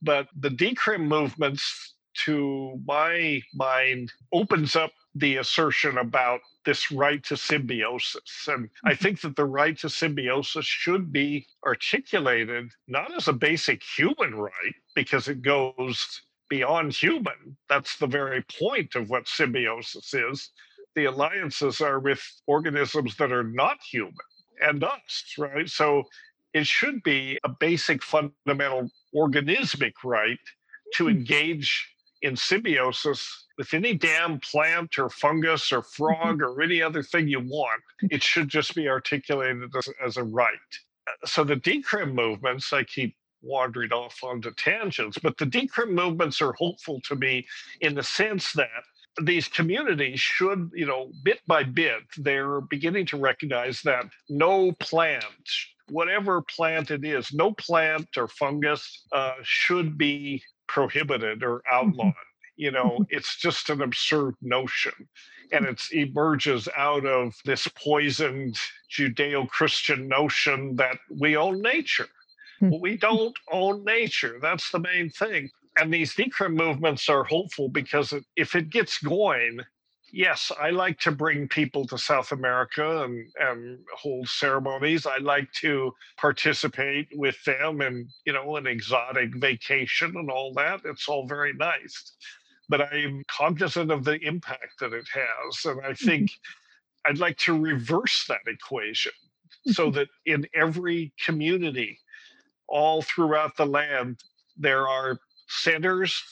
[0.00, 1.94] But the decrim movements,
[2.24, 8.48] to my mind, opens up the assertion about this right to symbiosis.
[8.48, 9.02] And I mm-hmm.
[9.02, 14.74] think that the right to symbiosis should be articulated not as a basic human right,
[14.94, 17.56] because it goes beyond human.
[17.68, 20.50] That's the very point of what symbiosis is.
[20.94, 24.14] The alliances are with organisms that are not human
[24.60, 25.68] and us, right?
[25.68, 26.04] So
[26.52, 30.38] it should be a basic fundamental organismic right
[30.94, 31.16] to mm-hmm.
[31.16, 31.91] engage
[32.22, 36.04] in symbiosis with any damn plant or fungus or mm-hmm.
[36.04, 37.82] frog or any other thing you want.
[38.10, 40.48] It should just be articulated as, as a right.
[41.08, 46.40] Uh, so the decrim movements, I keep wandering off onto tangents, but the decrim movements
[46.40, 47.46] are hopeful to me
[47.80, 48.68] in the sense that
[49.20, 55.24] these communities should, you know, bit by bit, they're beginning to recognize that no plant,
[55.90, 61.74] whatever plant it is, no plant or fungus uh, should be prohibited or mm-hmm.
[61.74, 62.14] outlawed.
[62.56, 64.92] You know, it's just an absurd notion.
[65.52, 68.56] And it emerges out of this poisoned
[68.90, 72.08] Judeo Christian notion that we own nature.
[72.60, 72.78] Hmm.
[72.80, 74.38] we don't own nature.
[74.40, 75.50] That's the main thing.
[75.78, 79.60] And these decrim movements are hopeful because if it gets going,
[80.12, 85.06] yes, I like to bring people to South America and, and hold ceremonies.
[85.06, 90.82] I like to participate with them and, you know, an exotic vacation and all that.
[90.84, 92.12] It's all very nice.
[92.68, 95.64] But I'm cognizant of the impact that it has.
[95.64, 97.10] And I think mm-hmm.
[97.10, 99.12] I'd like to reverse that equation
[99.68, 99.96] so mm-hmm.
[99.96, 101.98] that in every community,
[102.68, 104.18] all throughout the land,
[104.56, 106.22] there are centers.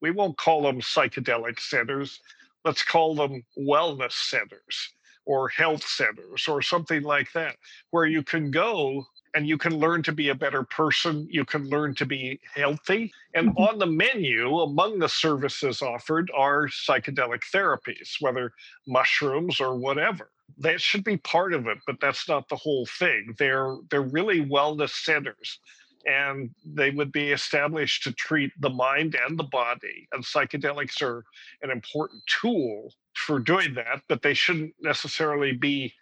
[0.00, 2.20] We won't call them psychedelic centers
[2.64, 4.92] let's call them wellness centers
[5.26, 7.56] or health centers or something like that,
[7.90, 11.26] where you can go and you can learn to be a better person.
[11.30, 13.12] You can learn to be healthy.
[13.34, 13.62] And mm-hmm.
[13.62, 18.52] on the menu, among the services offered are psychedelic therapies, whether
[18.86, 20.30] mushrooms or whatever.
[20.58, 23.34] That should be part of it, but that's not the whole thing.
[23.38, 25.60] They're they're really wellness centers
[26.06, 30.08] and they would be established to treat the mind and the body.
[30.12, 31.24] And psychedelics are
[31.62, 35.92] an important tool for doing that, but they shouldn't necessarily be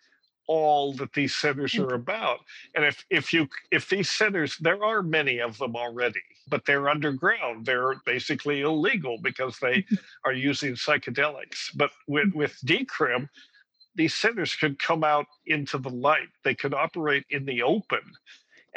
[0.47, 1.89] all that these centers mm.
[1.89, 2.41] are about.
[2.75, 6.89] And if if you if these centers, there are many of them already, but they're
[6.89, 7.67] underground.
[7.67, 9.95] They're basically illegal because they mm-hmm.
[10.25, 11.77] are using psychedelics.
[11.77, 13.29] But with, with Decrim,
[13.95, 16.29] these centers could come out into the light.
[16.45, 18.01] They could operate in the open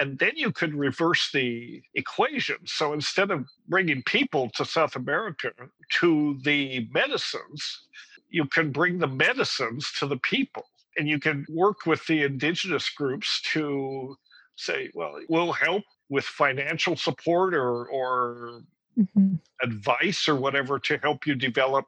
[0.02, 2.58] and then you could reverse the equation.
[2.66, 5.52] So instead of bringing people to South America
[6.00, 7.84] to the medicines,
[8.28, 10.66] you can bring the medicines to the people.
[10.98, 14.18] And you can work with the indigenous groups to
[14.56, 18.62] say, well, we'll help with financial support or, or
[18.98, 19.36] mm-hmm.
[19.62, 21.86] advice or whatever to help you develop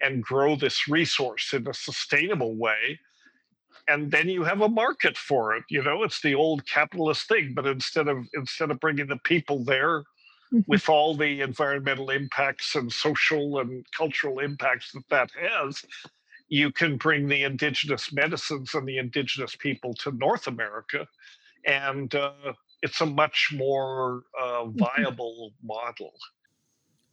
[0.00, 3.00] and grow this resource in a sustainable way
[3.88, 7.52] and then you have a market for it you know it's the old capitalist thing
[7.54, 10.00] but instead of instead of bringing the people there
[10.52, 10.60] mm-hmm.
[10.66, 15.84] with all the environmental impacts and social and cultural impacts that that has
[16.48, 21.06] you can bring the indigenous medicines and the indigenous people to north america
[21.66, 22.32] and uh,
[22.82, 24.78] it's a much more uh, mm-hmm.
[24.78, 26.12] viable model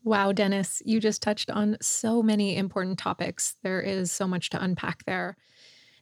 [0.07, 3.57] Wow, Dennis, you just touched on so many important topics.
[3.61, 5.35] There is so much to unpack there.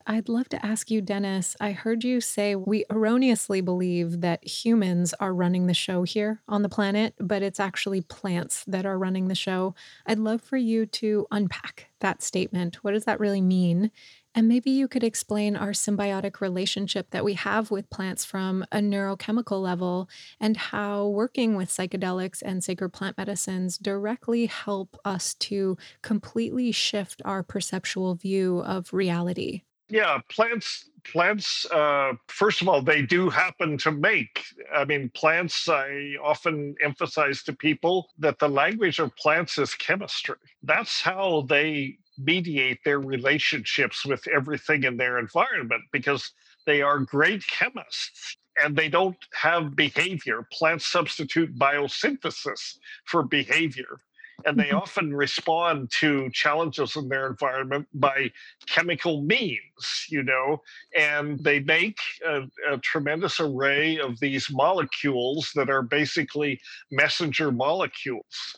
[0.08, 1.56] I'd love to ask you, Dennis.
[1.60, 6.62] I heard you say we erroneously believe that humans are running the show here on
[6.62, 9.74] the planet, but it's actually plants that are running the show.
[10.06, 12.84] I'd love for you to unpack that statement.
[12.84, 13.90] What does that really mean?
[14.36, 18.78] And maybe you could explain our symbiotic relationship that we have with plants from a
[18.78, 20.08] neurochemical level
[20.40, 27.24] and how working with psychedelics and sacred plant medicines directly help us to completely shift
[27.26, 29.64] our perceptual view of reality.
[29.90, 34.44] Yeah, plants plants uh, first of all they do happen to make.
[34.74, 40.38] I mean plants i often emphasize to people that the language of plants is chemistry.
[40.64, 46.32] That's how they mediate their relationships with everything in their environment because
[46.66, 50.48] they are great chemists and they don't have behavior.
[50.52, 54.00] Plants substitute biosynthesis for behavior
[54.44, 58.32] and they often respond to challenges in their environment by
[58.68, 60.62] chemical means, you know,
[60.98, 66.60] and they make a, a, tremendous array of these molecules that are basically
[66.92, 68.56] messenger molecules.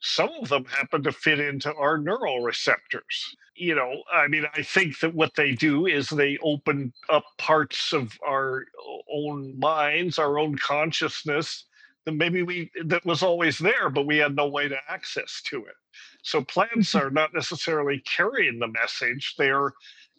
[0.00, 3.36] Some of them happen to fit into our neural receptors.
[3.56, 7.92] You know, I mean, I think that what they do is they open up parts
[7.92, 8.64] of our
[9.12, 11.64] own minds, our own consciousness
[12.06, 15.74] maybe we that was always there, but we had no way to access to it.
[16.22, 17.06] So plants mm-hmm.
[17.06, 19.72] are not necessarily carrying the message; they are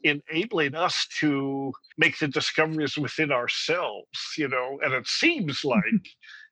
[0.03, 4.33] enabling us to make the discoveries within ourselves.
[4.37, 5.69] You know, and it seems mm-hmm.
[5.69, 6.07] like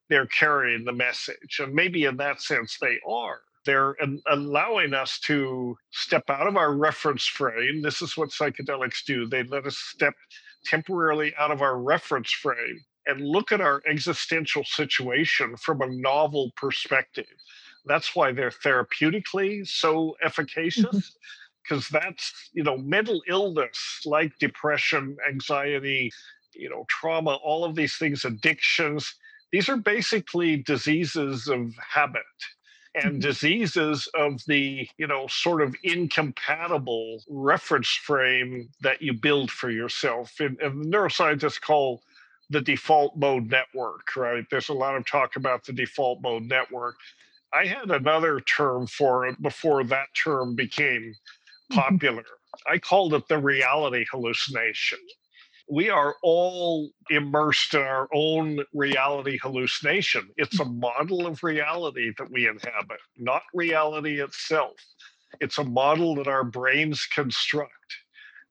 [0.09, 3.41] they're carrying the message, and maybe in that sense they are.
[3.65, 3.97] They're
[4.29, 7.81] allowing us to step out of our reference frame.
[7.81, 9.27] This is what psychedelics do.
[9.27, 10.13] They let us step
[10.65, 16.51] temporarily out of our reference frame and look at our existential situation from a novel
[16.55, 17.25] perspective.
[17.85, 21.17] That's why they're therapeutically so efficacious.
[21.63, 21.97] Because mm-hmm.
[21.97, 26.11] that's, you know, mental illness like depression, anxiety,
[26.53, 29.13] you know, trauma, all of these things, addictions,
[29.51, 32.23] these are basically diseases of habit
[32.95, 33.19] and mm-hmm.
[33.19, 40.33] diseases of the you know sort of incompatible reference frame that you build for yourself
[40.39, 42.01] and, and neuroscientists call
[42.49, 44.45] the default mode network, right?
[44.49, 46.95] There's a lot of talk about the default mode network.
[47.53, 51.15] I had another term for it before that term became
[51.71, 51.79] mm-hmm.
[51.79, 52.21] popular.
[52.21, 52.73] Mm-hmm.
[52.73, 54.99] I called it the reality hallucination.
[55.67, 60.29] We are all immersed in our own reality hallucination.
[60.37, 64.75] It's a model of reality that we inhabit, not reality itself.
[65.41, 67.71] It's a model that our brains construct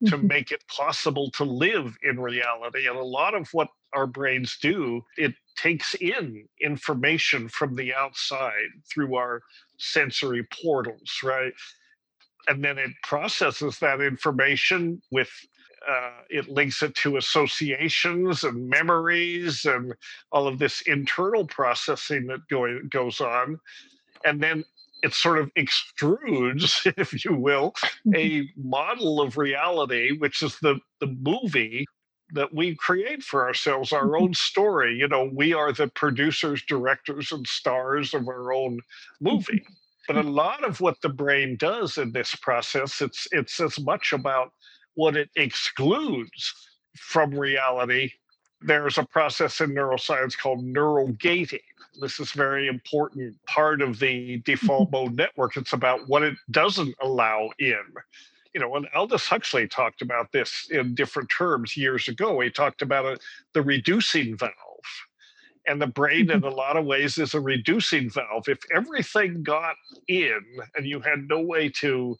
[0.05, 0.27] to mm-hmm.
[0.27, 2.87] make it possible to live in reality.
[2.87, 8.69] And a lot of what our brains do, it takes in information from the outside
[8.91, 9.41] through our
[9.77, 11.53] sensory portals, right?
[12.47, 15.29] And then it processes that information with
[15.87, 19.93] uh, it links it to associations and memories and
[20.31, 23.59] all of this internal processing that go, goes on.
[24.25, 24.63] And then
[25.03, 27.73] it sort of extrudes, if you will,
[28.07, 28.15] mm-hmm.
[28.15, 31.85] a model of reality, which is the, the movie
[32.31, 34.23] that we create for ourselves, our mm-hmm.
[34.23, 34.97] own story.
[34.97, 38.79] You know, we are the producers, directors, and stars of our own
[39.21, 39.59] movie.
[39.59, 39.73] Mm-hmm.
[40.07, 44.13] But a lot of what the brain does in this process, it's it's as much
[44.13, 44.51] about
[44.93, 46.53] what it excludes
[46.95, 48.11] from reality.
[48.61, 51.59] There's a process in neuroscience called neural gating.
[51.99, 55.57] This is very important part of the default mode network.
[55.57, 57.83] It's about what it doesn't allow in.
[58.55, 62.81] You know, when Aldous Huxley talked about this in different terms years ago, he talked
[62.81, 63.21] about it,
[63.53, 64.53] the reducing valve.
[65.67, 66.45] And the brain, in mm-hmm.
[66.45, 68.47] a lot of ways, is a reducing valve.
[68.47, 69.75] If everything got
[70.07, 70.39] in
[70.73, 72.15] and you had no way to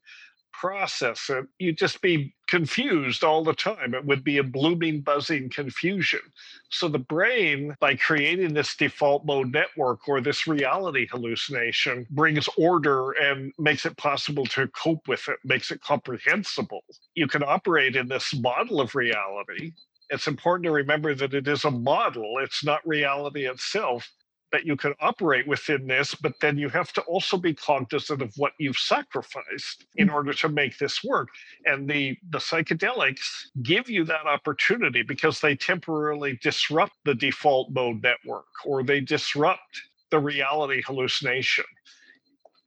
[0.51, 3.93] process it, you'd just be confused all the time.
[3.93, 6.21] It would be a blooming, buzzing confusion.
[6.69, 13.11] So the brain, by creating this default mode network or this reality hallucination, brings order
[13.11, 16.83] and makes it possible to cope with it, makes it comprehensible.
[17.15, 19.73] You can operate in this model of reality.
[20.09, 24.09] It's important to remember that it is a model, it's not reality itself
[24.55, 28.33] that you can operate within this, but then you have to also be cognizant of
[28.37, 31.27] what you've sacrificed in order to make this work.
[31.65, 38.01] And the, the psychedelics give you that opportunity because they temporarily disrupt the default mode
[38.01, 41.65] network or they disrupt the reality hallucination.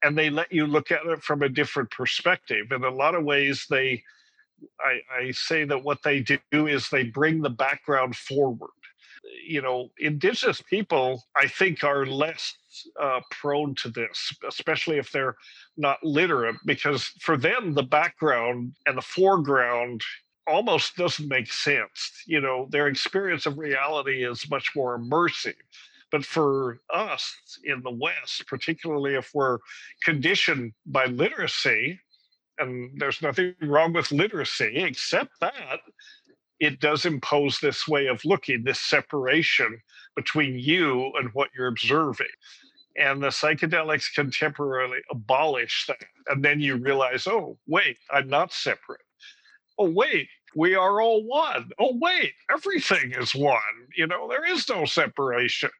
[0.04, 2.66] And they let you look at it from a different perspective.
[2.72, 4.02] In a lot of ways, they
[4.80, 8.70] I, I say that what they do is they bring the background forward
[9.46, 12.54] you know, indigenous people, I think, are less
[13.00, 15.36] uh, prone to this, especially if they're
[15.76, 20.02] not literate, because for them, the background and the foreground
[20.46, 22.22] almost doesn't make sense.
[22.26, 25.54] You know, their experience of reality is much more immersive.
[26.10, 29.58] But for us in the West, particularly if we're
[30.02, 32.00] conditioned by literacy,
[32.58, 35.80] and there's nothing wrong with literacy except that
[36.60, 39.80] it does impose this way of looking, this separation
[40.16, 42.26] between you and what you're observing.
[42.96, 45.98] And the psychedelics can temporarily abolish that.
[46.28, 49.02] And then you realize, oh, wait, I'm not separate.
[49.78, 51.70] Oh, wait, we are all one.
[51.78, 53.60] Oh, wait, everything is one.
[53.96, 55.70] You know, there is no separation.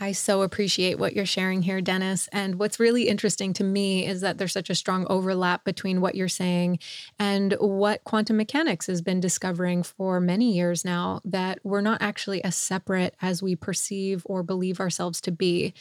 [0.00, 2.28] I so appreciate what you're sharing here, Dennis.
[2.30, 6.14] And what's really interesting to me is that there's such a strong overlap between what
[6.14, 6.78] you're saying
[7.18, 12.42] and what quantum mechanics has been discovering for many years now that we're not actually
[12.44, 15.74] as separate as we perceive or believe ourselves to be.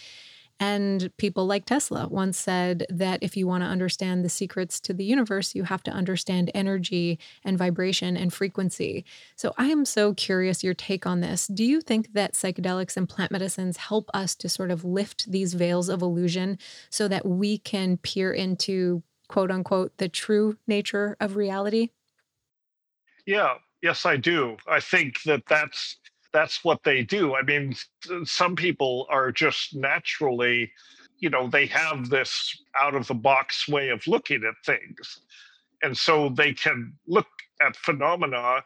[0.60, 4.94] And people like Tesla once said that if you want to understand the secrets to
[4.94, 9.06] the universe, you have to understand energy and vibration and frequency.
[9.36, 11.48] So I am so curious your take on this.
[11.48, 15.54] Do you think that psychedelics and plant medicines help us to sort of lift these
[15.54, 16.58] veils of illusion
[16.90, 21.90] so that we can peer into quote unquote the true nature of reality?
[23.28, 24.58] Yeah, yes, I do.
[24.68, 25.98] I think that that's
[26.38, 27.34] that's what they do.
[27.34, 27.74] I mean,
[28.24, 30.72] some people are just naturally,
[31.18, 35.22] you know, they have this out of the box way of looking at things.
[35.82, 37.26] And so they can look
[37.66, 38.62] at phenomena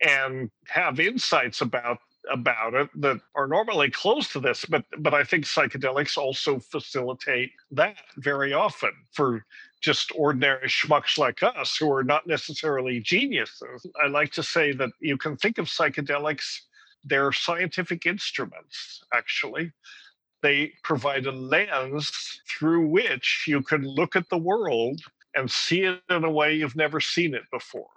[0.00, 1.98] and have insights about
[2.30, 7.50] about it that are normally close to this but but i think psychedelics also facilitate
[7.70, 9.44] that very often for
[9.80, 14.90] just ordinary schmucks like us who are not necessarily geniuses i like to say that
[15.00, 16.60] you can think of psychedelics
[17.04, 19.72] they're scientific instruments, actually.
[20.42, 22.10] They provide a lens
[22.48, 25.00] through which you can look at the world
[25.34, 27.88] and see it in a way you've never seen it before.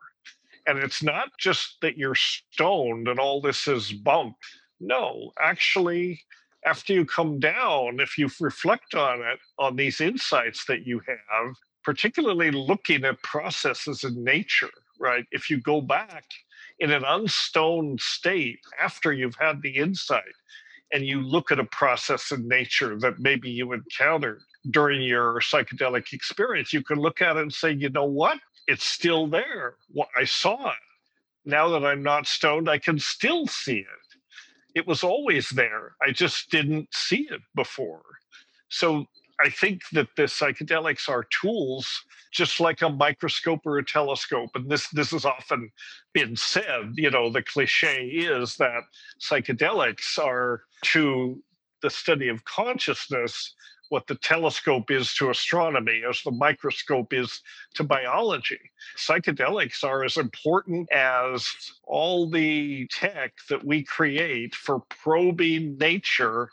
[0.68, 4.36] And it's not just that you're stoned and all this is bunk.
[4.80, 6.22] No, actually,
[6.66, 11.56] after you come down, if you reflect on it, on these insights that you have,
[11.84, 15.26] particularly looking at processes in nature, right?
[15.32, 16.24] If you go back
[16.84, 20.36] in an unstoned state after you've had the insight
[20.92, 26.12] and you look at a process in nature that maybe you encountered during your psychedelic
[26.12, 28.38] experience, you can look at it and say, you know what?
[28.68, 29.76] It's still there.
[29.94, 30.78] Well, I saw it.
[31.46, 34.18] Now that I'm not stoned, I can still see it.
[34.76, 35.96] It was always there.
[36.06, 38.04] I just didn't see it before.
[38.70, 39.06] So
[39.44, 44.52] I think that the psychedelics are tools just like a microscope or a telescope.
[44.56, 45.70] And this this has often
[46.14, 46.94] been said.
[46.96, 48.84] You know, the cliche is that
[49.20, 51.44] psychedelics are to
[51.82, 53.54] the study of consciousness
[53.94, 57.42] what the telescope is to astronomy, as the microscope is
[57.76, 58.60] to biology.
[58.98, 61.48] Psychedelics are as important as
[61.84, 66.50] all the tech that we create for probing nature.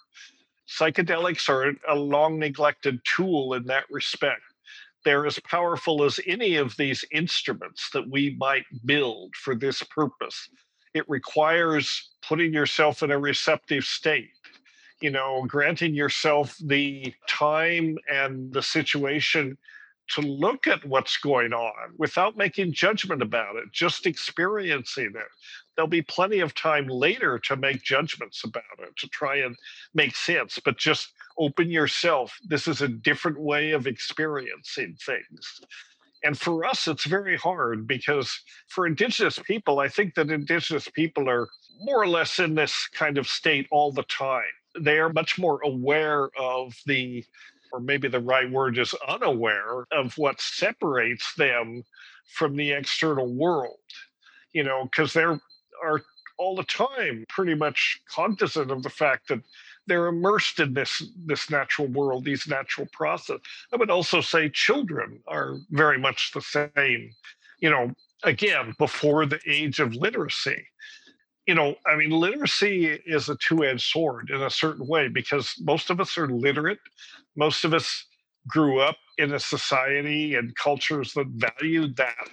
[0.78, 4.42] Psychedelics are a long neglected tool in that respect.
[5.04, 10.48] They're as powerful as any of these instruments that we might build for this purpose.
[10.94, 14.30] It requires putting yourself in a receptive state
[15.02, 19.58] you know, granting yourself the time and the situation
[20.14, 25.28] to look at what's going on without making judgment about it, just experiencing it.
[25.74, 29.56] There'll be plenty of time later to make judgments about it, to try and
[29.94, 32.36] make sense, but just open yourself.
[32.44, 35.60] This is a different way of experiencing things.
[36.22, 41.30] And for us, it's very hard because for Indigenous people, I think that Indigenous people
[41.30, 41.48] are
[41.80, 44.42] more or less in this kind of state all the time
[44.78, 47.24] they are much more aware of the
[47.72, 51.82] or maybe the right word is unaware of what separates them
[52.34, 53.78] from the external world
[54.52, 55.40] you know because they're
[55.82, 56.02] are
[56.38, 59.40] all the time pretty much cognizant of the fact that
[59.86, 63.38] they're immersed in this this natural world these natural process.
[63.72, 67.12] I would also say children are very much the same
[67.60, 67.92] you know
[68.24, 70.64] again before the age of literacy
[71.46, 75.54] you know, I mean, literacy is a two edged sword in a certain way because
[75.60, 76.78] most of us are literate.
[77.36, 78.06] Most of us
[78.46, 82.28] grew up in a society and cultures that valued that.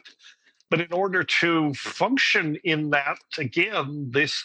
[0.70, 4.44] But in order to function in that, again, this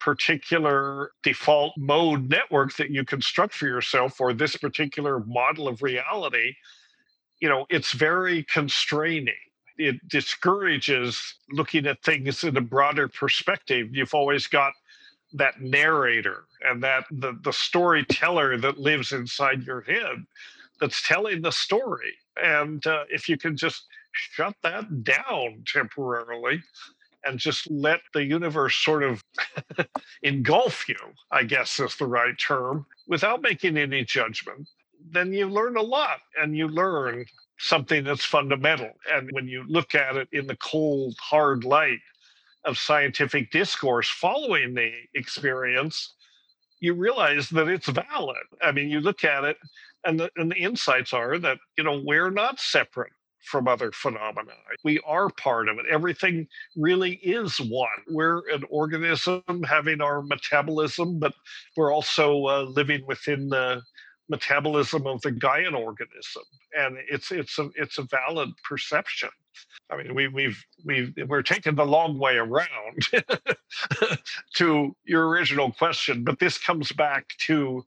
[0.00, 6.54] particular default mode network that you construct for yourself or this particular model of reality,
[7.40, 9.34] you know, it's very constraining
[9.78, 13.88] it discourages looking at things in a broader perspective.
[13.92, 14.72] You've always got
[15.34, 20.24] that narrator and that the, the storyteller that lives inside your head
[20.80, 22.12] that's telling the story.
[22.42, 26.62] And uh, if you can just shut that down temporarily
[27.24, 29.22] and just let the universe sort of
[30.22, 30.96] engulf you,
[31.30, 34.68] I guess is the right term, without making any judgment,
[35.10, 37.24] then you learn a lot and you learn
[37.58, 38.90] something that's fundamental.
[39.12, 42.00] And when you look at it in the cold, hard light
[42.64, 46.14] of scientific discourse following the experience,
[46.80, 48.44] you realize that it's valid.
[48.60, 49.56] I mean, you look at it,
[50.04, 53.12] and the, and the insights are that, you know, we're not separate
[53.44, 54.52] from other phenomena.
[54.84, 55.86] We are part of it.
[55.90, 56.46] Everything
[56.76, 57.88] really is one.
[58.08, 61.34] We're an organism having our metabolism, but
[61.76, 63.82] we're also uh, living within the
[64.32, 66.42] metabolism of the Gaian organism,
[66.76, 69.28] and it's it's a it's a valid perception.
[69.90, 73.10] I mean, we, we've we've we're taking the long way around
[74.54, 77.84] to your original question, but this comes back to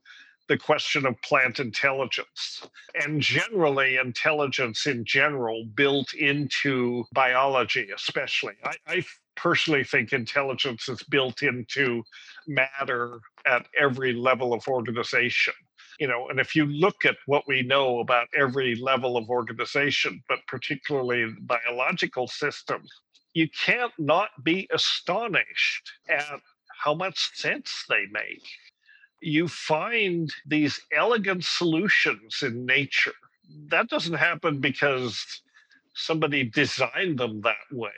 [0.48, 2.64] the question of plant intelligence
[3.02, 8.54] and generally intelligence in general built into biology, especially.
[8.64, 12.04] I, I personally think intelligence is built into
[12.46, 15.54] matter at every level of organization
[16.00, 20.22] you know and if you look at what we know about every level of organization
[20.28, 22.90] but particularly biological systems
[23.34, 26.40] you can't not be astonished at
[26.82, 28.42] how much sense they make.
[29.20, 33.12] You find these elegant solutions in nature.
[33.68, 35.42] That doesn't happen because
[35.94, 37.90] somebody designed them that way.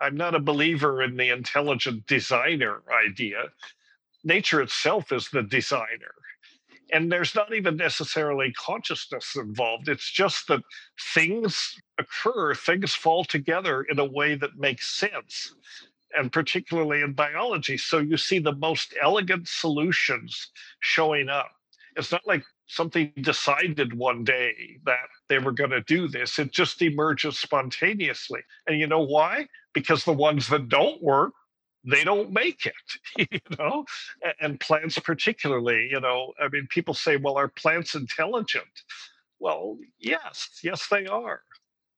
[0.00, 3.44] I'm not a believer in the intelligent designer idea.
[4.24, 6.14] Nature itself is the designer
[6.92, 9.88] and there's not even necessarily consciousness involved.
[9.88, 10.62] It's just that
[11.14, 15.54] things occur, things fall together in a way that makes sense,
[16.16, 17.76] and particularly in biology.
[17.76, 20.48] So you see the most elegant solutions
[20.80, 21.50] showing up.
[21.96, 26.38] It's not like something decided one day that they were going to do this.
[26.38, 28.40] It just emerges spontaneously.
[28.66, 29.46] And you know why?
[29.72, 31.32] Because the ones that don't work
[31.86, 33.86] they don't make it you know?
[34.40, 38.66] And plants particularly you know i mean people say well are plants intelligent?
[39.40, 41.42] Well yes yes they are.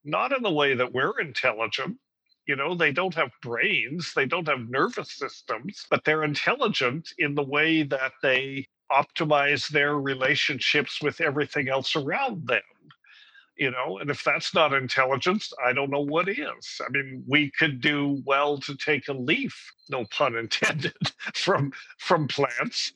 [0.05, 1.99] Not in the way that we're intelligent
[2.47, 2.74] you know?
[2.74, 7.82] They don't have brains they don't have nervous systems but they're intelligent in the way
[7.84, 12.62] that they optimize their relationships with everything else around them
[13.59, 17.50] you know and if that's not intelligence i don't know what is i mean we
[17.59, 20.94] could do well to take a leaf no pun intended
[21.34, 22.92] from from plants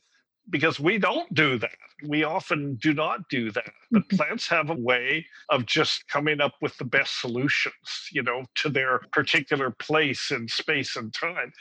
[0.50, 1.76] because we don't do that.
[2.06, 3.72] We often do not do that.
[3.90, 4.16] But mm-hmm.
[4.16, 8.68] plants have a way of just coming up with the best solutions, you know, to
[8.68, 11.52] their particular place in space and time.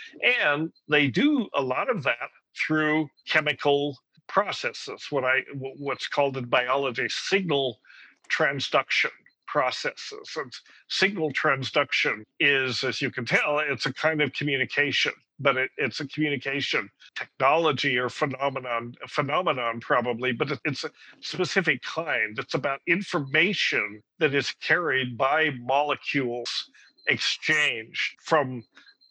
[0.43, 2.29] And they do a lot of that
[2.67, 3.97] through chemical
[4.27, 5.41] processes, what I
[5.77, 7.79] what's called in biology signal
[8.31, 9.11] transduction
[9.51, 10.31] processes.
[10.37, 10.51] And
[10.89, 15.99] signal transduction is, as you can tell, it's a kind of communication, but it, it's
[15.99, 22.39] a communication technology or phenomenon, phenomenon probably, but it's a specific kind.
[22.39, 26.69] It's about information that is carried by molecules
[27.07, 28.63] exchanged from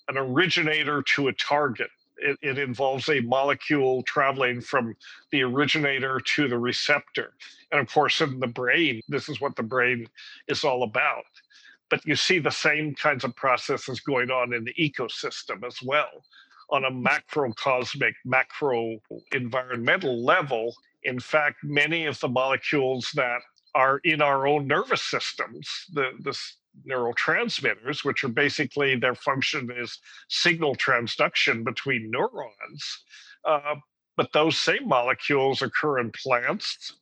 [0.08, 1.90] an originator to a target
[2.20, 4.96] it, it, involves a molecule traveling from
[5.30, 7.34] the originator to the receptor.
[7.72, 10.06] And of course, in the brain, this is what the brain
[10.48, 11.24] is all about.
[11.88, 16.24] But you see the same kinds of processes going on in the ecosystem as well.
[16.70, 18.98] On a macrocosmic, macro
[19.32, 23.40] environmental level, in fact, many of the molecules that
[23.74, 26.38] are in our own nervous systems, the, the
[26.86, 29.98] neurotransmitters, which are basically their function is
[30.28, 33.04] signal transduction between neurons.
[33.44, 33.76] Uh,
[34.16, 36.94] but those same molecules occur in plants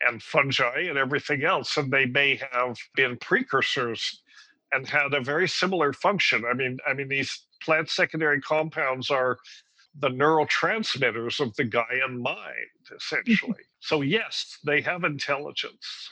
[0.00, 4.22] and fungi and everything else, and they may have been precursors
[4.72, 6.44] and had a very similar function.
[6.48, 9.38] I mean, I mean these plant secondary compounds are
[9.98, 13.62] the neurotransmitters of the Gaian mind, essentially.
[13.80, 16.10] so yes, they have intelligence.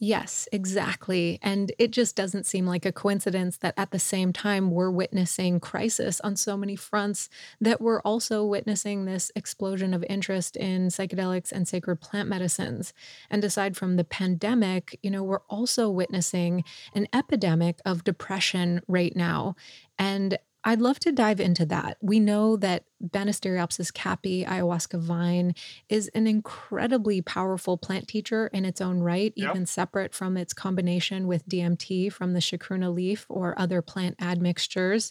[0.00, 1.40] Yes, exactly.
[1.42, 5.58] And it just doesn't seem like a coincidence that at the same time we're witnessing
[5.58, 7.28] crisis on so many fronts,
[7.60, 12.92] that we're also witnessing this explosion of interest in psychedelics and sacred plant medicines.
[13.28, 16.62] And aside from the pandemic, you know, we're also witnessing
[16.94, 19.56] an epidemic of depression right now.
[19.98, 20.38] And
[20.68, 21.96] I'd love to dive into that.
[22.02, 25.54] We know that Banisteriopsis caapi ayahuasca vine
[25.88, 29.52] is an incredibly powerful plant teacher in its own right, yep.
[29.52, 35.10] even separate from its combination with DMT from the chacruna leaf or other plant admixtures.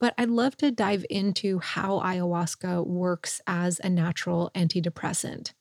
[0.00, 5.52] But I'd love to dive into how ayahuasca works as a natural antidepressant.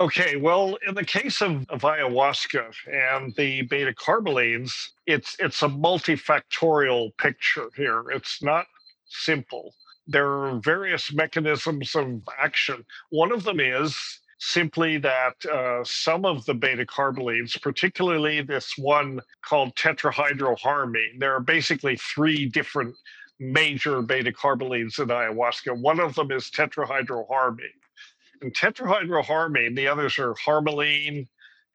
[0.00, 5.68] Okay, well, in the case of, of ayahuasca and the beta carbolines, it's it's a
[5.68, 8.04] multifactorial picture here.
[8.10, 8.66] It's not
[9.08, 9.74] simple.
[10.06, 12.84] There are various mechanisms of action.
[13.10, 13.96] One of them is
[14.38, 21.40] simply that uh, some of the beta carbolines, particularly this one called tetrahydroharmine, there are
[21.40, 22.94] basically three different
[23.40, 25.76] major beta carbolines in ayahuasca.
[25.80, 27.80] One of them is tetrahydroharmine
[28.44, 31.26] tetrahydroharmine, the others are harmaline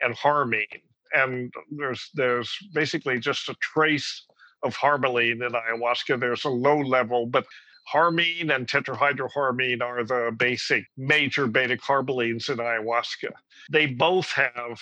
[0.01, 0.65] and harmine.
[1.13, 4.25] And there's there's basically just a trace
[4.63, 6.19] of harmaline in ayahuasca.
[6.19, 7.45] There's a low level, but
[7.85, 13.31] harmine and tetrahydroharmine are the basic major beta carbolines in ayahuasca.
[13.71, 14.79] They both have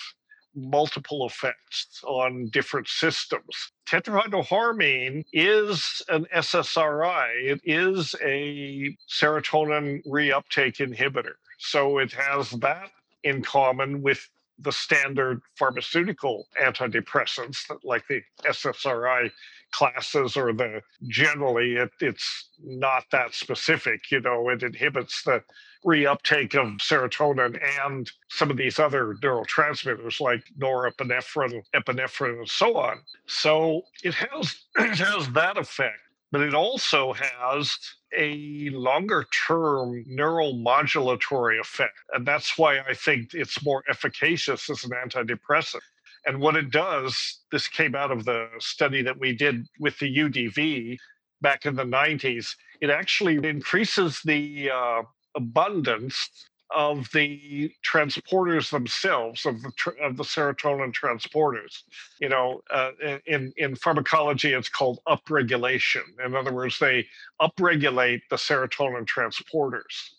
[0.54, 3.72] multiple effects on different systems.
[3.88, 11.34] Tetrahydroharmine is an SSRI, it is a serotonin reuptake inhibitor.
[11.62, 12.90] So it has that
[13.22, 19.30] in common with the standard pharmaceutical antidepressants like the SSRI
[19.72, 25.42] classes or the generally it, it's not that specific you know it inhibits the
[25.86, 33.00] reuptake of serotonin and some of these other neurotransmitters like norepinephrine epinephrine and so on.
[33.26, 36.01] So it has it has that effect
[36.32, 37.76] but it also has
[38.18, 41.94] a longer term neuromodulatory effect.
[42.12, 45.82] And that's why I think it's more efficacious as an antidepressant.
[46.26, 50.16] And what it does, this came out of the study that we did with the
[50.16, 50.96] UDV
[51.42, 55.02] back in the 90s, it actually increases the uh,
[55.34, 56.30] abundance
[56.74, 61.82] of the transporters themselves of the of the serotonin transporters.
[62.20, 62.92] You know, uh,
[63.26, 66.02] in in pharmacology, it's called upregulation.
[66.24, 67.06] In other words, they
[67.40, 70.10] upregulate the serotonin transporters,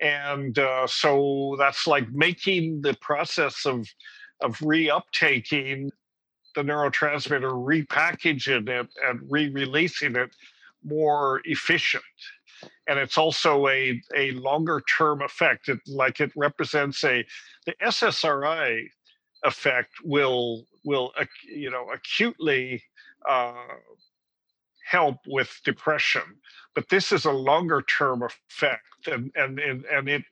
[0.00, 3.88] and uh, so that's like making the process of
[4.40, 5.90] of reuptaking
[6.54, 10.34] the neurotransmitter, repackaging it, and re-releasing it
[10.82, 12.02] more efficient
[12.86, 15.68] and it's also a, a longer term effect.
[15.68, 17.24] It, like it represents a
[17.66, 18.86] the SSRI
[19.44, 21.12] effect will will
[21.44, 22.82] you know acutely
[23.28, 23.54] uh,
[24.84, 26.22] help with depression,
[26.74, 30.22] but this is a longer term effect, and and and, and it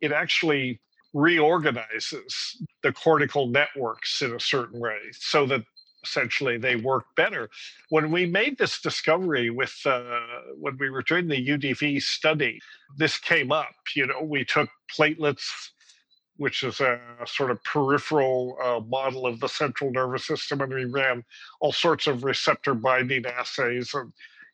[0.00, 0.80] it actually
[1.14, 5.62] reorganizes the cortical networks in a certain way so that
[6.04, 7.48] essentially they work better.
[7.88, 10.02] When we made this discovery with uh,
[10.58, 12.60] when we were doing the UDV study,
[12.96, 13.74] this came up.
[13.94, 15.44] You know, we took platelets,
[16.36, 20.84] which is a, sort of peripheral uh, model of the central nervous system, and we
[20.84, 21.24] ran
[21.60, 23.94] all sorts of receptor binding assays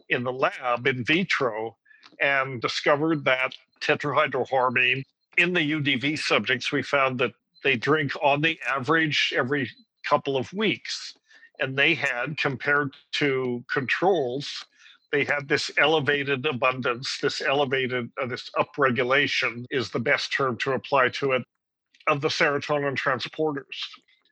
[0.08, 1.76] in the lab in vitro,
[2.20, 5.04] and discovered that tetrahydroharmine
[5.36, 7.32] in the UDV subjects, we found that
[7.62, 9.70] they drink on the average every
[10.04, 11.14] couple of weeks
[11.60, 14.64] and they had compared to controls
[15.12, 20.72] they had this elevated abundance this elevated uh, this upregulation is the best term to
[20.72, 21.42] apply to it
[22.08, 23.64] of the serotonin transporters.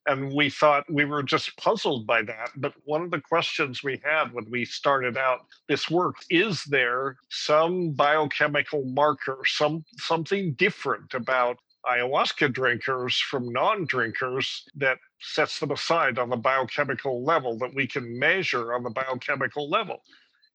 [0.09, 4.01] And we thought we were just puzzled by that but one of the questions we
[4.05, 11.15] had when we started out this work is there some biochemical marker some something different
[11.15, 17.75] about ayahuasca drinkers from non drinkers that sets them aside on the biochemical level that
[17.75, 20.03] we can measure on the biochemical level.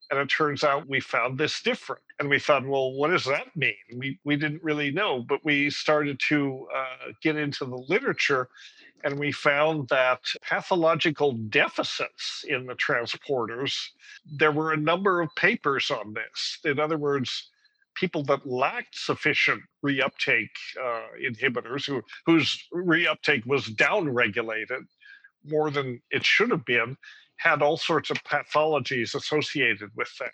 [0.09, 2.01] And it turns out we found this different.
[2.19, 3.73] And we thought, well, what does that mean?
[3.95, 8.49] We, we didn't really know, but we started to uh, get into the literature
[9.03, 13.75] and we found that pathological deficits in the transporters,
[14.25, 16.59] there were a number of papers on this.
[16.65, 17.51] In other words,
[18.02, 20.49] people that lacked sufficient reuptake
[20.84, 24.82] uh, inhibitors, who, whose reuptake was downregulated
[25.45, 26.97] more than it should have been,
[27.38, 30.32] had all sorts of pathologies associated with that,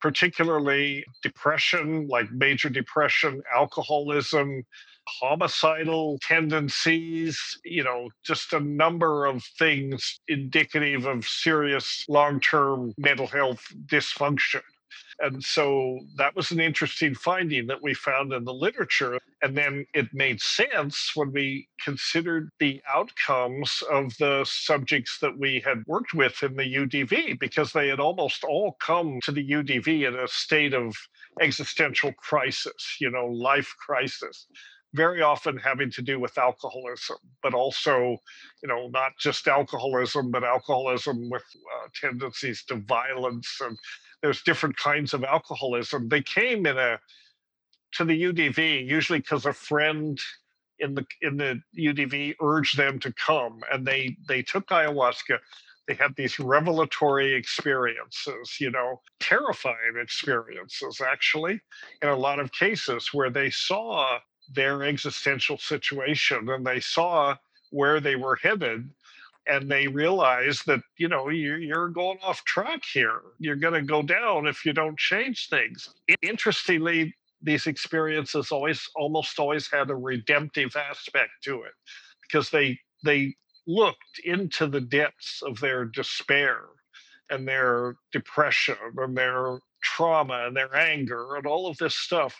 [0.00, 4.62] particularly depression, like major depression, alcoholism,
[5.06, 13.26] homicidal tendencies, you know, just a number of things indicative of serious long term mental
[13.26, 14.62] health dysfunction.
[15.20, 19.18] And so that was an interesting finding that we found in the literature.
[19.42, 25.60] And then it made sense when we considered the outcomes of the subjects that we
[25.60, 30.08] had worked with in the UDV, because they had almost all come to the UDV
[30.08, 30.96] in a state of
[31.40, 34.46] existential crisis, you know, life crisis
[34.94, 38.16] very often having to do with alcoholism, but also,
[38.62, 43.76] you know, not just alcoholism, but alcoholism with uh, tendencies to violence and
[44.24, 46.08] there's different kinds of alcoholism.
[46.08, 46.98] They came in a
[47.92, 50.18] to the UDV usually because a friend
[50.78, 55.38] in the in the UDV urged them to come, and they they took ayahuasca.
[55.86, 61.60] They had these revelatory experiences, you know, terrifying experiences, actually,
[62.00, 64.20] in a lot of cases where they saw
[64.54, 67.36] their existential situation and they saw
[67.72, 68.88] where they were headed
[69.46, 73.20] and they realize that you know you're, going off track here.
[73.38, 75.88] You're going to go down if you don't change things.
[76.22, 81.72] Interestingly these experiences always almost always had a redemptive aspect to it
[82.22, 83.34] because they they
[83.66, 86.60] looked into the depths of their despair
[87.30, 92.34] and their depression and their trauma and their anger and all of this stuff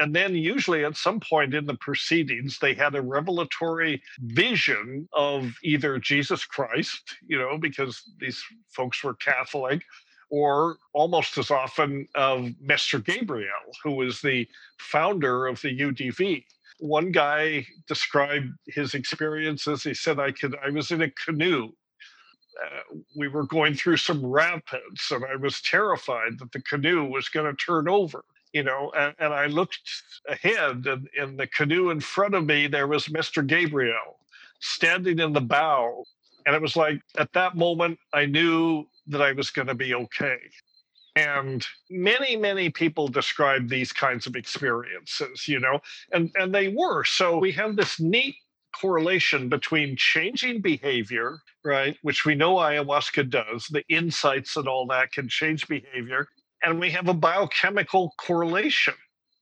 [0.00, 5.54] and then, usually, at some point in the proceedings, they had a revelatory vision of
[5.62, 9.82] either Jesus Christ, you know, because these folks were Catholic,
[10.30, 13.50] or almost as often of Mestre Gabriel,
[13.84, 14.48] who was the
[14.80, 16.44] founder of the UDV.
[16.80, 19.84] One guy described his experiences.
[19.84, 20.56] He said, "I could.
[20.64, 21.70] I was in a canoe
[22.64, 27.28] uh, we were going through some rapids and I was terrified that the canoe was
[27.28, 28.24] going to turn over
[28.54, 29.90] you know, and, and I looked
[30.28, 34.20] ahead, and in the canoe in front of me, there was Mestre Gabriel
[34.60, 36.04] standing in the bow.
[36.46, 39.94] And it was like at that moment, I knew that I was going to be
[39.94, 40.38] okay.
[41.16, 45.80] And many, many people describe these kinds of experiences, you know,
[46.12, 47.04] and, and they were.
[47.04, 48.36] So we have this neat
[48.80, 55.12] correlation between changing behavior, right, which we know ayahuasca does, the insights and all that
[55.12, 56.28] can change behavior,
[56.64, 58.94] and we have a biochemical correlation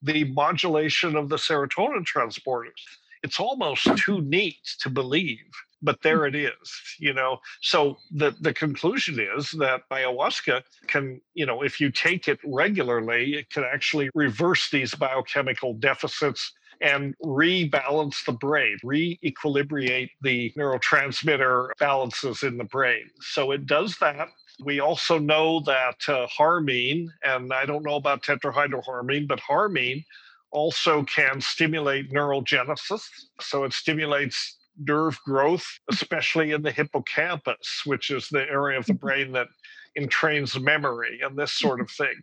[0.02, 2.82] the modulation of the serotonin transporters
[3.22, 5.38] it's almost too neat to believe
[5.82, 11.46] but there it is you know so the the conclusion is that ayahuasca can you
[11.46, 16.52] know if you take it regularly it can actually reverse these biochemical deficits
[16.82, 23.04] and rebalance the brain, re-equilibrate the neurotransmitter balances in the brain.
[23.20, 24.28] So it does that
[24.64, 30.04] we also know that uh, harmine, and I don't know about tetrahydroharmine, but harmine
[30.50, 33.02] also can stimulate neurogenesis.
[33.40, 38.92] So it stimulates nerve growth, especially in the hippocampus, which is the area of the
[38.92, 39.06] mm-hmm.
[39.06, 39.48] brain that
[39.98, 42.14] entrains memory and this sort of thing.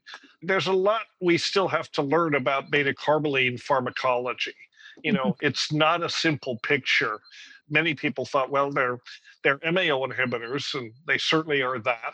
[0.42, 4.56] There's a lot we still have to learn about beta carboline pharmacology.
[5.04, 5.46] You know, mm-hmm.
[5.46, 7.20] it's not a simple picture
[7.70, 9.00] many people thought, well, they're
[9.44, 12.14] they're MAO inhibitors, and they certainly are that,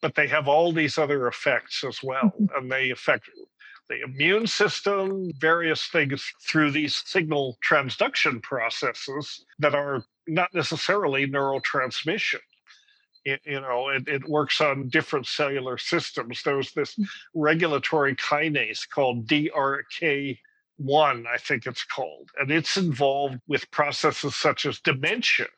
[0.00, 2.56] but they have all these other effects as well, mm-hmm.
[2.56, 3.28] and they affect
[3.88, 12.38] the immune system, various things through these signal transduction processes that are not necessarily neurotransmission.
[13.24, 16.42] It, you know, it, it works on different cellular systems.
[16.42, 17.04] There's this mm.
[17.34, 20.36] regulatory kinase called DRK1,
[21.26, 25.48] I think it's called, and it's involved with processes such as dementia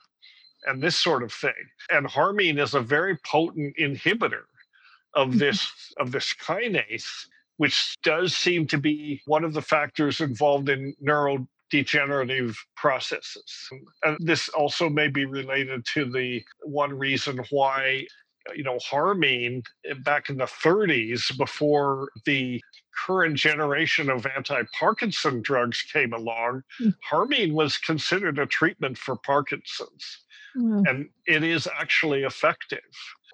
[0.67, 1.53] and this sort of thing.
[1.91, 4.45] And harmine is a very potent inhibitor
[5.15, 5.39] of mm-hmm.
[5.39, 7.27] this of this kinase
[7.59, 13.69] which does seem to be one of the factors involved in neurodegenerative processes.
[14.03, 18.07] And this also may be related to the one reason why
[18.57, 22.61] you know harmine eh, back in the 30s before the
[23.07, 26.95] current generation of anti-parkinson drugs came along mm.
[27.09, 30.19] harmine was considered a treatment for parkinson's
[30.57, 30.89] mm.
[30.89, 32.81] and it is actually effective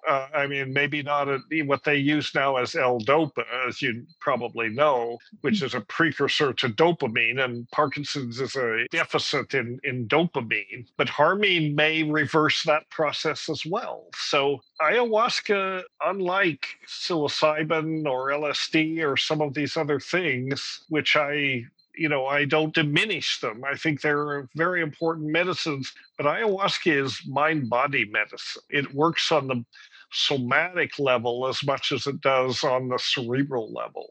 [0.07, 4.69] uh, I mean, maybe not a, what they use now as L-DOPA, as you probably
[4.69, 5.63] know, which mm.
[5.63, 10.87] is a precursor to dopamine, and Parkinson's is a deficit in, in dopamine.
[10.97, 14.07] But harmine may reverse that process as well.
[14.15, 21.65] So ayahuasca, unlike psilocybin or LSD or some of these other things, which I
[21.99, 23.63] you know, I don't diminish them.
[23.69, 28.61] I think they're very important medicines, but ayahuasca is mind body medicine.
[28.69, 29.65] It works on the
[30.11, 34.09] somatic level as much as it does on the cerebral level.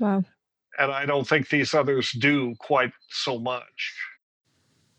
[0.00, 0.24] Wow.
[0.78, 3.94] And I don't think these others do quite so much.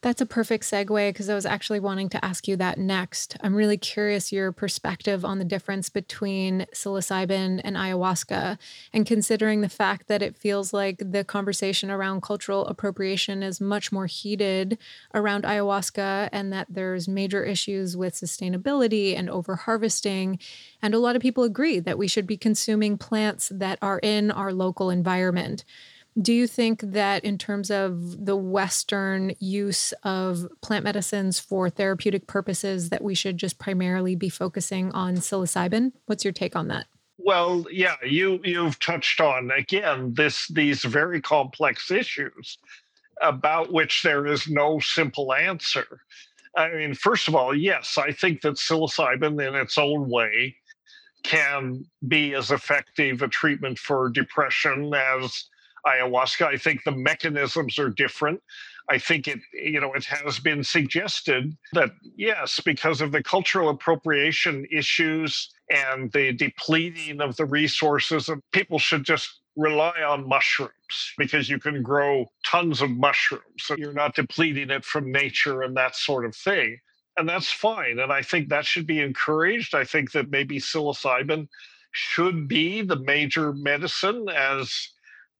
[0.01, 3.35] That's a perfect segue because I was actually wanting to ask you that next.
[3.41, 8.59] I'm really curious your perspective on the difference between psilocybin and ayahuasca,
[8.93, 13.91] and considering the fact that it feels like the conversation around cultural appropriation is much
[13.91, 14.77] more heated
[15.15, 20.39] around ayahuasca, and that there's major issues with sustainability and overharvesting.
[20.79, 24.29] And a lot of people agree that we should be consuming plants that are in
[24.29, 25.65] our local environment.
[26.19, 32.25] Do you think that, in terms of the Western use of plant medicines for therapeutic
[32.25, 35.91] purposes, that we should just primarily be focusing on psilocybin?
[36.07, 36.87] What's your take on that?
[37.19, 42.57] Well, yeah, you you've touched on again this these very complex issues
[43.21, 46.01] about which there is no simple answer.
[46.55, 50.55] I mean, first of all, yes, I think that psilocybin in its own way
[51.23, 55.45] can be as effective a treatment for depression as
[55.87, 56.45] ayahuasca.
[56.45, 58.41] I think the mechanisms are different.
[58.89, 63.69] I think it, you know, it has been suggested that yes, because of the cultural
[63.69, 70.71] appropriation issues and the depleting of the resources, people should just rely on mushrooms
[71.17, 73.43] because you can grow tons of mushrooms.
[73.57, 76.77] So you're not depleting it from nature and that sort of thing.
[77.17, 77.99] And that's fine.
[77.99, 79.73] And I think that should be encouraged.
[79.73, 81.47] I think that maybe psilocybin
[81.91, 84.89] should be the major medicine as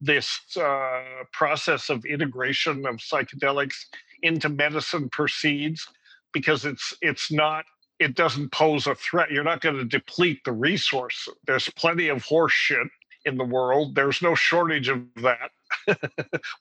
[0.01, 3.75] this uh, process of integration of psychedelics
[4.23, 5.87] into medicine proceeds
[6.33, 7.65] because it's it's not
[7.99, 9.31] it doesn't pose a threat.
[9.31, 11.27] You're not going to deplete the resource.
[11.45, 12.87] There's plenty of horse shit
[13.25, 13.95] in the world.
[13.95, 15.51] There's no shortage of that.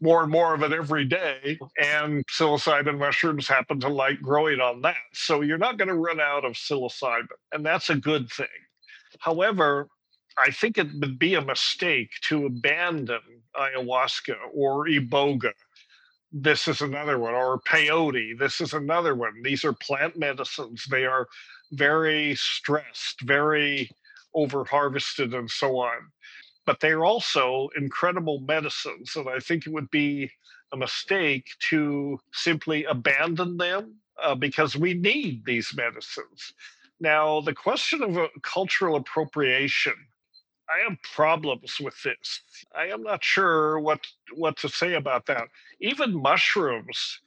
[0.01, 1.59] more and more of it every day.
[1.79, 4.97] And psilocybin mushrooms happen to like growing on that.
[5.13, 7.27] So you're not going to run out of psilocybin.
[7.53, 8.47] And that's a good thing.
[9.21, 9.89] However,
[10.39, 13.21] I think it would be a mistake to abandon
[13.57, 15.53] ayahuasca or iboga.
[16.33, 18.39] This is another one, or peyote.
[18.39, 19.43] This is another one.
[19.43, 20.85] These are plant medicines.
[20.91, 21.27] They are
[21.73, 23.89] very stressed, very
[24.35, 25.99] over harvested, and so on.
[26.67, 29.17] But they're also incredible medicines.
[29.17, 30.31] And I think it would be
[30.73, 36.53] a mistake to simply abandon them uh, because we need these medicines.
[37.01, 39.95] Now, the question of uh, cultural appropriation
[40.69, 42.43] I have problems with this.
[42.75, 44.01] I am not sure what
[44.35, 45.49] what to say about that.
[45.81, 47.21] Even mushrooms,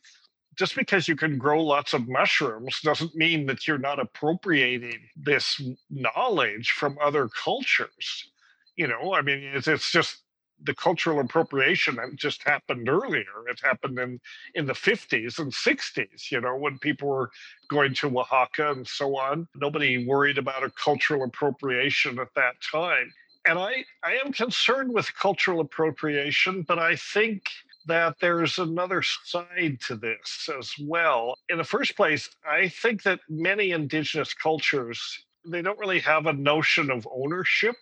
[0.58, 5.62] just because you can grow lots of mushrooms doesn't mean that you're not appropriating this
[5.90, 8.30] knowledge from other cultures.
[8.76, 10.24] You know, I mean, it's, it's just
[10.62, 13.48] the cultural appropriation that just happened earlier.
[13.48, 14.20] It happened in
[14.56, 17.32] in the 50s and 60s, you know, when people were
[17.70, 19.48] going to Oaxaca and so on.
[19.56, 23.14] Nobody worried about a cultural appropriation at that time
[23.46, 27.44] and I, I am concerned with cultural appropriation, but I think
[27.88, 31.36] that there's another side to this as well.
[31.50, 36.34] In the first place, I think that many indigenous cultures they don't really have a
[36.34, 37.76] notion of ownership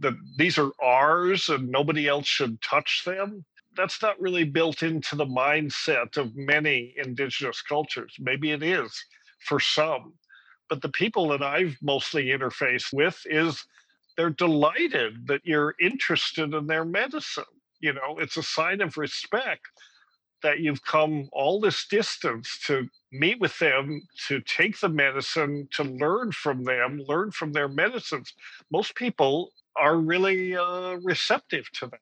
[0.00, 3.44] that these are ours and nobody else should touch them.
[3.76, 8.14] that's not really built into the mindset of many indigenous cultures.
[8.18, 8.92] Maybe it is
[9.46, 10.14] for some,
[10.68, 13.64] but the people that I've mostly interfaced with is
[14.20, 17.42] they're delighted that you're interested in their medicine.
[17.80, 19.62] You know, it's a sign of respect
[20.42, 25.84] that you've come all this distance to meet with them, to take the medicine, to
[25.84, 28.34] learn from them, learn from their medicines.
[28.70, 32.00] Most people are really uh, receptive to that.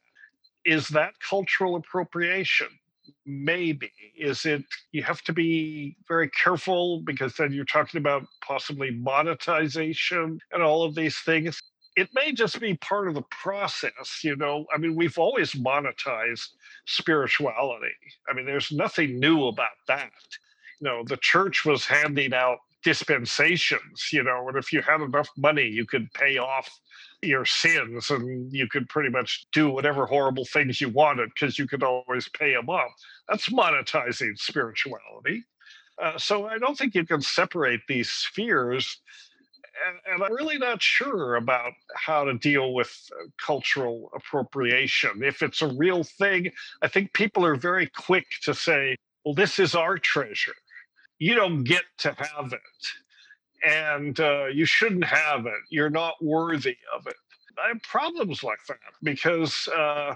[0.64, 2.66] Is that cultural appropriation?
[3.26, 3.92] Maybe.
[4.18, 10.40] Is it, you have to be very careful because then you're talking about possibly monetization
[10.50, 11.62] and all of these things.
[11.98, 14.66] It may just be part of the process, you know.
[14.72, 16.48] I mean, we've always monetized
[16.86, 17.94] spirituality.
[18.28, 20.10] I mean, there's nothing new about that.
[20.80, 25.28] You know, the church was handing out dispensations, you know, and if you had enough
[25.36, 26.70] money, you could pay off
[27.22, 31.66] your sins and you could pretty much do whatever horrible things you wanted because you
[31.66, 32.92] could always pay them off.
[33.28, 35.44] That's monetizing spirituality.
[36.00, 39.00] Uh, so I don't think you can separate these spheres.
[39.86, 45.22] And, and, I'm really not sure about how to deal with uh, cultural appropriation.
[45.22, 46.50] If it's a real thing,
[46.82, 50.54] I think people are very quick to say, well, this is our treasure.
[51.18, 52.60] You don't get to have it
[53.64, 55.60] and uh, you shouldn't have it.
[55.70, 57.16] You're not worthy of it.
[57.62, 60.14] I have problems like that because, uh,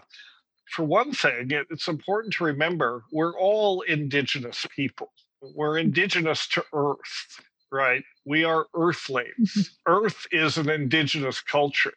[0.71, 5.13] for one thing, it, it's important to remember we're all indigenous people.
[5.41, 7.41] We're indigenous to Earth,
[7.73, 8.05] right?
[8.25, 9.33] We are Earthlings.
[9.39, 9.93] Mm-hmm.
[9.93, 11.95] Earth is an indigenous culture.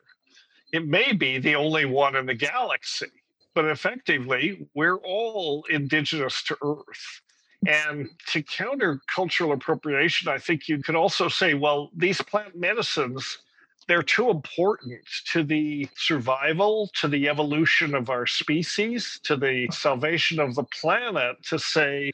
[0.72, 3.12] It may be the only one in the galaxy,
[3.54, 7.22] but effectively, we're all indigenous to Earth.
[7.68, 13.40] And to counter cultural appropriation, I think you could also say, well, these plant medicines,
[13.88, 15.00] they're too important
[15.32, 21.38] to the survival, to the evolution of our species, to the salvation of the planet
[21.50, 22.12] to say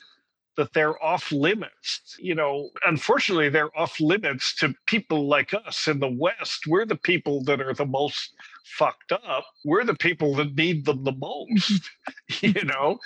[0.57, 2.15] that they're off limits.
[2.19, 6.67] You know, unfortunately, they're off limits to people like us in the West.
[6.67, 8.33] We're the people that are the most
[8.77, 9.45] fucked up.
[9.65, 11.89] We're the people that need them the most,
[12.41, 12.99] you know?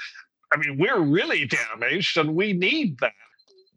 [0.54, 3.14] I mean, we're really damaged and we need that.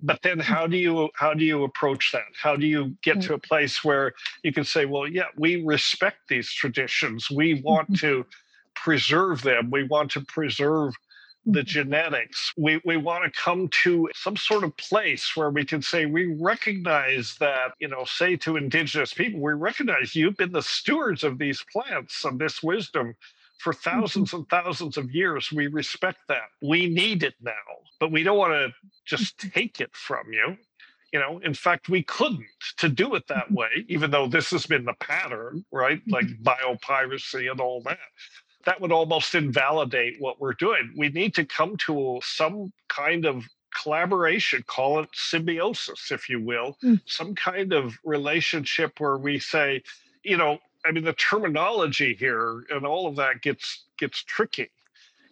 [0.01, 2.31] But then how do you how do you approach that?
[2.41, 4.13] How do you get to a place where
[4.45, 7.29] you can say, well, yeah, we respect these traditions.
[7.31, 8.07] We want mm-hmm.
[8.07, 8.27] to
[8.77, 9.71] preserve them.
[9.73, 10.95] We want to preserve
[11.53, 11.67] the mm-hmm.
[11.67, 12.53] genetics.
[12.57, 16.37] We, we want to come to some sort of place where we can say, we
[16.39, 21.39] recognize that, you know, say to indigenous people, we recognize you've been the stewards of
[21.39, 23.15] these plants and this wisdom
[23.59, 23.91] for mm-hmm.
[23.91, 25.51] thousands and thousands of years.
[25.51, 26.49] We respect that.
[26.63, 27.53] We need it now,
[27.99, 28.73] but we don't want to
[29.07, 29.49] just mm-hmm.
[29.51, 30.57] take it from you.
[31.13, 32.45] You know, in fact, we couldn't
[32.77, 33.55] to do it that mm-hmm.
[33.55, 36.03] way, even though this has been the pattern, right?
[36.07, 37.99] Like biopiracy and all that.
[38.69, 40.93] That would almost invalidate what we're doing.
[40.95, 43.47] We need to come to some kind of
[43.83, 47.01] collaboration, call it symbiosis, if you will, mm.
[47.07, 49.83] some kind of relationship where we say,
[50.23, 54.69] you know, I mean, the terminology here and all of that gets gets tricky,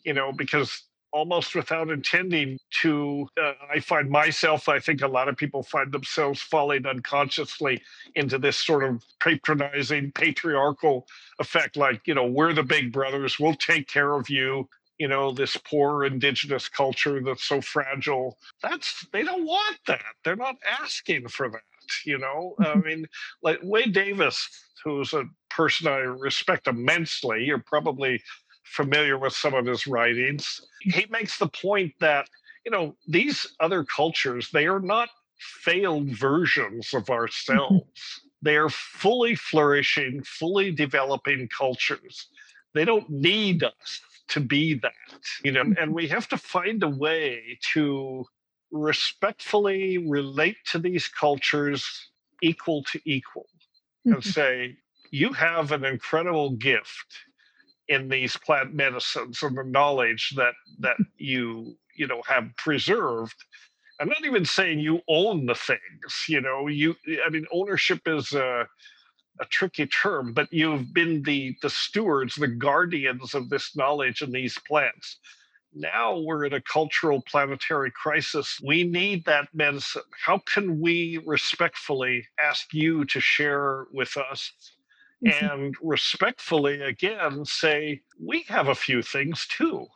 [0.03, 5.29] you know, because almost without intending to, uh, I find myself, I think a lot
[5.29, 7.83] of people find themselves falling unconsciously
[8.15, 11.07] into this sort of patronizing patriarchal
[11.39, 14.69] effect, like, you know, we're the big brothers, we'll take care of you.
[14.99, 18.39] You know, this poor indigenous culture that's so fragile.
[18.63, 20.01] That's, they don't want that.
[20.25, 21.61] They're not asking for that
[22.05, 23.07] you know i mean
[23.45, 24.49] like wade davis
[24.83, 25.23] who's a
[25.57, 27.45] person I respect immensely.
[27.45, 28.23] You're probably
[28.67, 30.61] familiar with some of his writings.
[30.81, 32.29] He makes the point that,
[32.65, 35.09] you know, these other cultures, they are not
[35.39, 38.21] failed versions of ourselves.
[38.43, 42.29] they are fully flourishing, fully developing cultures.
[42.75, 44.93] They don't need us to be that,
[45.45, 48.25] you know, and we have to find a way to
[48.73, 52.11] respectfully relate to these cultures
[52.43, 53.47] equal to equal
[54.05, 54.29] and mm-hmm.
[54.29, 54.77] say,
[55.11, 57.07] you have an incredible gift
[57.89, 63.35] in these plant medicines and the knowledge that that you you know have preserved
[64.01, 68.33] i'm not even saying you own the things you know you i mean ownership is
[68.33, 68.67] a,
[69.41, 74.33] a tricky term but you've been the the stewards the guardians of this knowledge and
[74.33, 75.19] these plants
[75.77, 78.59] now we're in a cultural planetary crisis.
[78.65, 80.03] We need that medicine.
[80.25, 84.76] How can we respectfully ask you to share with us mm-hmm.
[85.25, 89.87] And respectfully again say, we have a few things too.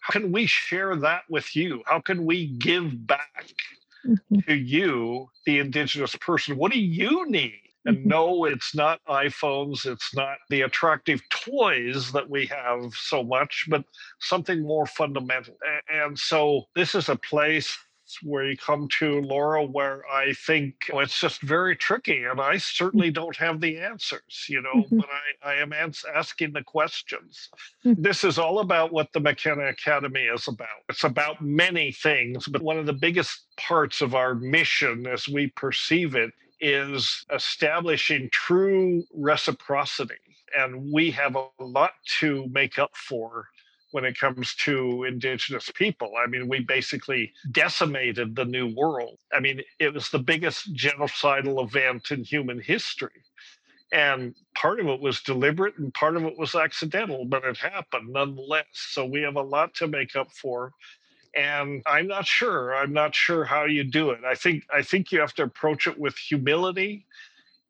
[0.00, 1.82] How can we share that with you?
[1.86, 3.52] How can we give back
[4.06, 4.38] mm-hmm.
[4.48, 6.56] to you, the Indigenous person?
[6.56, 7.60] What do you need?
[7.86, 8.08] And mm-hmm.
[8.08, 13.84] no, it's not iPhones, it's not the attractive toys that we have so much, but
[14.20, 15.56] something more fundamental.
[15.92, 17.76] And so this is a place
[18.22, 22.24] where you come to, Laura, where I think it's just very tricky.
[22.24, 23.22] And I certainly mm-hmm.
[23.22, 24.98] don't have the answers, you know, mm-hmm.
[24.98, 25.08] but
[25.44, 27.48] I, I am ans- asking the questions.
[27.84, 28.02] Mm-hmm.
[28.02, 30.68] This is all about what the McKenna Academy is about.
[30.88, 35.48] It's about many things, but one of the biggest parts of our mission as we
[35.48, 40.14] perceive it is establishing true reciprocity.
[40.56, 43.46] And we have a lot to make up for
[43.92, 46.12] when it comes to indigenous people.
[46.22, 49.18] I mean, we basically decimated the New World.
[49.32, 53.22] I mean, it was the biggest genocidal event in human history.
[53.92, 58.12] And part of it was deliberate and part of it was accidental, but it happened
[58.12, 58.66] nonetheless.
[58.72, 60.72] So we have a lot to make up for.
[61.36, 62.74] And I'm not sure.
[62.74, 64.20] I'm not sure how you do it.
[64.24, 67.06] I think I think you have to approach it with humility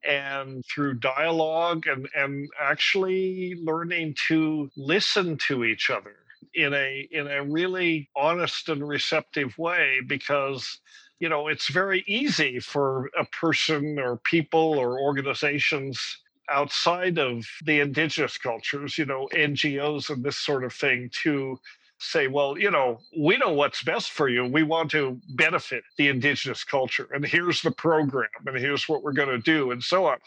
[0.07, 6.15] and through dialogue and, and actually learning to listen to each other
[6.53, 10.79] in a in a really honest and receptive way because
[11.19, 16.17] you know it's very easy for a person or people or organizations
[16.49, 21.57] outside of the indigenous cultures you know ngos and this sort of thing to
[22.01, 24.45] say, well, you know, we know what's best for you.
[24.45, 27.07] We want to benefit the indigenous culture.
[27.13, 30.17] And here's the program, and here's what we're going to do, and so on.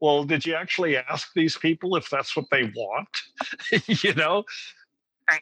[0.00, 3.08] Well, did you actually ask these people if that's what they want?
[4.04, 4.44] you know?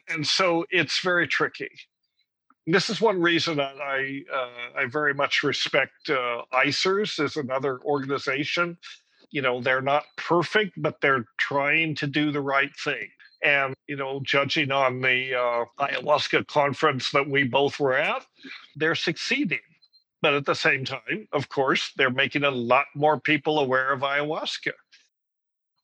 [0.09, 1.69] And so it's very tricky.
[2.65, 8.77] This is one reason I uh, I very much respect uh, ICEERS as another organization.
[9.31, 13.09] You know, they're not perfect, but they're trying to do the right thing.
[13.43, 18.25] And, you know, judging on the uh, ayahuasca conference that we both were at,
[18.75, 19.59] they're succeeding.
[20.21, 23.99] But at the same time, of course, they're making a lot more people aware of
[23.99, 24.71] ayahuasca.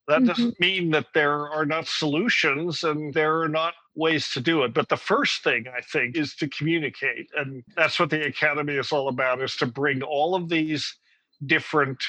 [0.07, 0.25] That mm-hmm.
[0.27, 4.73] doesn't mean that there are not solutions and there are not ways to do it.
[4.73, 7.29] But the first thing I think is to communicate.
[7.35, 10.95] And that's what the Academy is all about is to bring all of these
[11.45, 12.01] different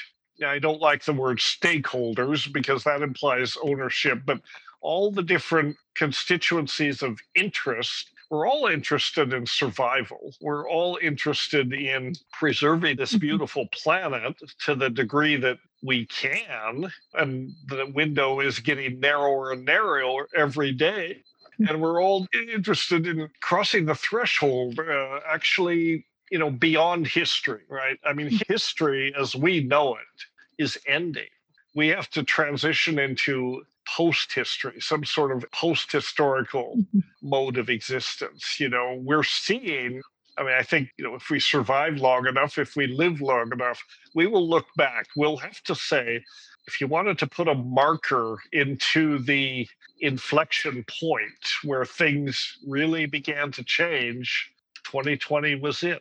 [0.47, 4.41] I don't like the word stakeholders because that implies ownership, but
[4.81, 10.33] all the different constituencies of interest we're all interested in survival.
[10.41, 13.19] We're all interested in preserving this mm-hmm.
[13.19, 16.93] beautiful planet to the degree that we can.
[17.15, 21.25] And the window is getting narrower and narrower every day.
[21.69, 27.99] And we're all interested in crossing the threshold, uh, actually, you know, beyond history, right?
[28.05, 28.43] I mean, mm.
[28.49, 31.29] history as we know it is ending.
[31.75, 37.01] We have to transition into post history, some sort of post historical mm-hmm.
[37.23, 38.59] mode of existence.
[38.59, 40.03] You know, we're seeing.
[40.39, 43.53] I mean, I think, you know, if we survive long enough, if we live long
[43.53, 43.83] enough,
[44.15, 45.07] we will look back.
[45.15, 46.25] We'll have to say,
[46.67, 49.67] if you wanted to put a marker into the
[50.01, 54.51] inflection point where things really began to change,
[54.85, 56.01] 2020 was it.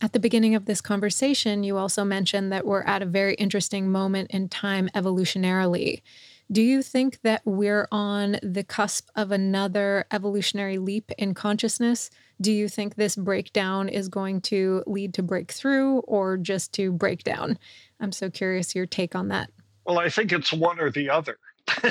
[0.00, 3.92] At the beginning of this conversation, you also mentioned that we're at a very interesting
[3.92, 6.00] moment in time evolutionarily.
[6.52, 12.10] Do you think that we're on the cusp of another evolutionary leap in consciousness?
[12.40, 17.56] Do you think this breakdown is going to lead to breakthrough or just to breakdown?
[18.00, 19.50] I'm so curious your take on that.
[19.86, 21.38] Well, I think it's one or the other.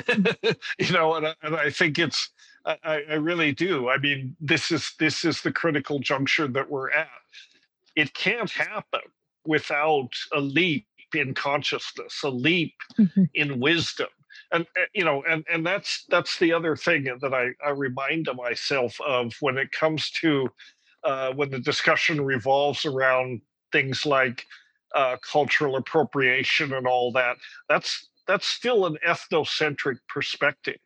[0.77, 2.29] you know, and I, and I think it's
[2.65, 3.89] I, I really do.
[3.89, 7.07] I mean, this is this is the critical juncture that we're at.
[7.95, 9.01] It can't happen
[9.45, 13.23] without a leap in consciousness, a leap mm-hmm.
[13.33, 14.09] in wisdom,
[14.53, 18.29] and uh, you know and and that's that's the other thing that i, I remind
[18.35, 20.49] myself of when it comes to
[21.05, 23.41] uh, when the discussion revolves around
[23.73, 24.45] things like
[24.95, 27.37] uh, cultural appropriation and all that
[27.69, 30.79] that's that's still an ethnocentric perspective.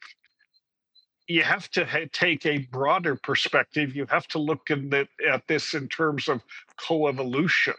[1.27, 3.95] You have to ha- take a broader perspective.
[3.95, 6.41] You have to look the, at this in terms of
[6.79, 7.75] coevolution.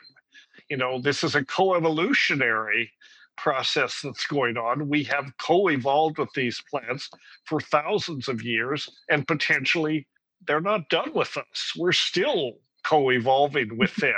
[0.70, 2.88] You know this is a coevolutionary
[3.36, 4.88] process that's going on.
[4.88, 7.08] We have co evolved with these plants
[7.44, 10.06] for thousands of years, and potentially
[10.46, 11.72] they're not done with us.
[11.76, 14.14] We're still co evolving with them.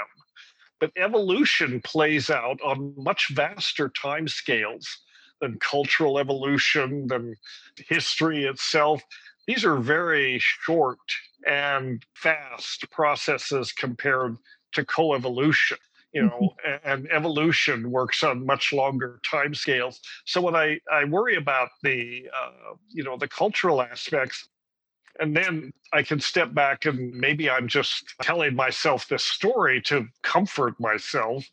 [0.80, 4.98] But evolution plays out on much vaster time scales
[5.40, 7.34] than cultural evolution, than
[7.88, 9.02] history itself.
[9.46, 10.98] These are very short
[11.46, 14.36] and fast processes compared
[14.72, 15.78] to coevolution
[16.16, 16.90] you know mm-hmm.
[16.90, 22.24] and evolution works on much longer time scales so when i i worry about the
[22.40, 24.48] uh, you know the cultural aspects
[25.20, 30.06] and then i can step back and maybe i'm just telling myself this story to
[30.22, 31.44] comfort myself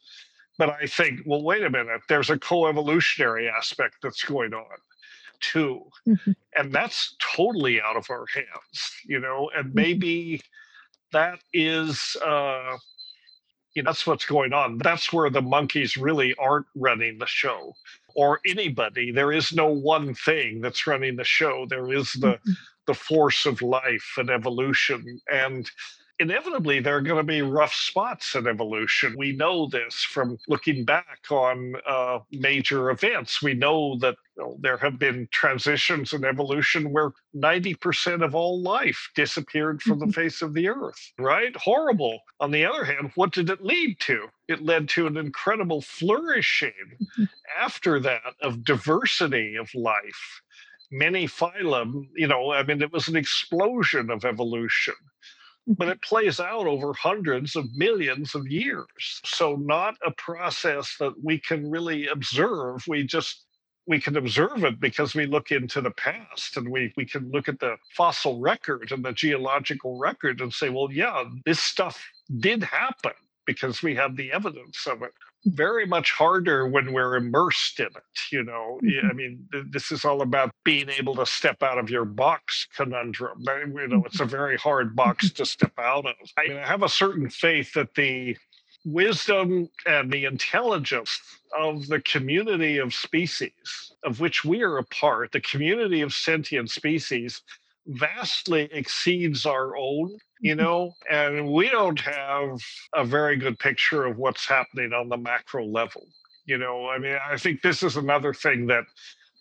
[0.57, 4.77] But I think, well, wait a minute, there's a co-evolutionary aspect that's going on
[5.41, 5.81] too.
[6.07, 6.31] Mm-hmm.
[6.57, 9.75] And that's totally out of our hands, you know, and mm-hmm.
[9.75, 10.41] maybe
[11.11, 12.77] that is uh
[13.75, 14.77] you know, that's what's going on.
[14.77, 17.73] That's where the monkeys really aren't running the show
[18.15, 19.11] or anybody.
[19.11, 21.65] There is no one thing that's running the show.
[21.69, 22.39] There is the
[22.85, 25.19] the force of life and evolution.
[25.31, 25.69] And
[26.19, 29.15] inevitably there are going to be rough spots in evolution.
[29.17, 33.41] We know this from looking back on uh, major events.
[33.41, 38.61] We know that you know, there have been transitions in evolution where 90% of all
[38.61, 40.11] life disappeared from the mm-hmm.
[40.11, 41.55] face of the earth, right?
[41.55, 42.19] Horrible.
[42.39, 44.27] On the other hand, what did it lead to?
[44.47, 46.71] It led to an incredible flourishing
[47.01, 47.23] mm-hmm.
[47.59, 50.41] after that of diversity of life
[50.95, 54.93] many phylum, you know, I mean, it was an explosion of evolution
[55.67, 59.21] but it plays out over hundreds of millions of years.
[59.25, 62.83] So, not a process that we can really observe.
[62.87, 63.45] We just
[63.85, 67.49] we can observe it because we look into the past and we, we can look
[67.49, 72.01] at the fossil record and the geological record and say, well, yeah, this stuff
[72.39, 73.11] did happen
[73.45, 75.11] because we have the evidence of it
[75.45, 78.79] very much harder when we're immersed in it you know?
[78.83, 79.07] Mm-hmm.
[79.07, 83.43] i mean this is all about being able to step out of your box conundrum
[83.47, 84.31] uh, you know it's a mm-hmm.
[84.31, 85.35] very hard box mm-hmm.
[85.35, 86.15] to step out of.
[86.37, 88.37] I, mean, I have a certain faith that the
[88.85, 91.19] wisdom and the intelligence
[91.57, 96.69] of the community of species of which we are a part the community of sentient
[96.69, 97.41] species
[97.87, 102.59] vastly exceeds our own you know, and we don't have
[102.93, 106.05] a very good picture of what's happening on the macro level.
[106.45, 108.83] You know, I mean, I think this is another thing that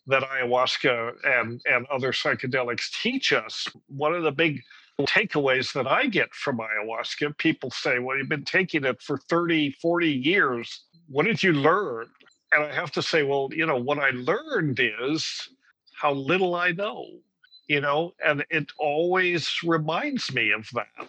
[0.06, 3.66] that ayahuasca and and other psychedelics teach us.
[3.88, 4.60] One of the big
[5.00, 9.72] takeaways that I get from ayahuasca, people say, well, you've been taking it for 30,
[9.82, 10.84] 40 years.
[11.08, 12.06] What did you learn?
[12.52, 15.48] And I have to say, well, you know, what I learned is
[16.00, 17.06] how little I know
[17.72, 21.08] you know, and it always reminds me of that.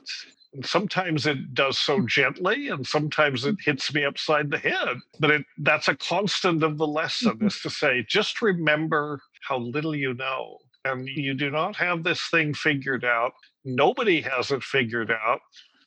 [0.53, 4.97] And sometimes it does so gently, and sometimes it hits me upside the head.
[5.19, 7.47] But it, that's a constant of the lesson mm-hmm.
[7.47, 10.57] is to say, just remember how little you know.
[10.85, 13.33] And you do not have this thing figured out.
[13.65, 15.41] Nobody has it figured out.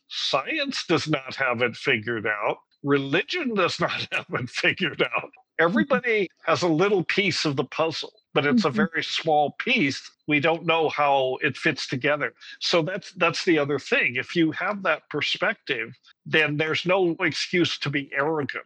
[0.08, 2.58] Science does not have it figured out.
[2.82, 5.24] Religion does not have it figured out.
[5.24, 5.64] Mm-hmm.
[5.64, 8.80] Everybody has a little piece of the puzzle but it's mm-hmm.
[8.80, 13.58] a very small piece we don't know how it fits together so that's that's the
[13.58, 15.88] other thing if you have that perspective
[16.26, 18.64] then there's no excuse to be arrogant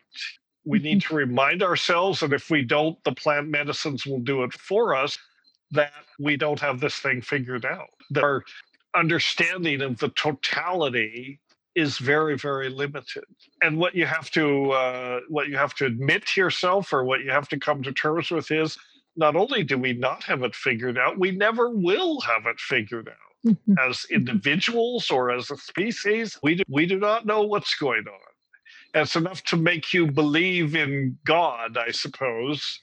[0.65, 0.87] we mm-hmm.
[0.87, 4.93] need to remind ourselves and if we don't the plant medicines will do it for
[4.95, 5.17] us
[5.71, 8.43] that we don't have this thing figured out that our
[8.97, 11.39] understanding of the totality
[11.77, 13.23] is very very limited
[13.63, 17.21] and what you have to uh, what you have to admit to yourself or what
[17.21, 18.77] you have to come to terms with is
[19.17, 23.09] not only do we not have it figured out, we never will have it figured
[23.09, 23.53] out.
[23.53, 23.75] Mm-hmm.
[23.89, 28.21] As individuals or as a species, we do, we do not know what's going on.
[28.95, 32.81] It's enough to make you believe in God, I suppose,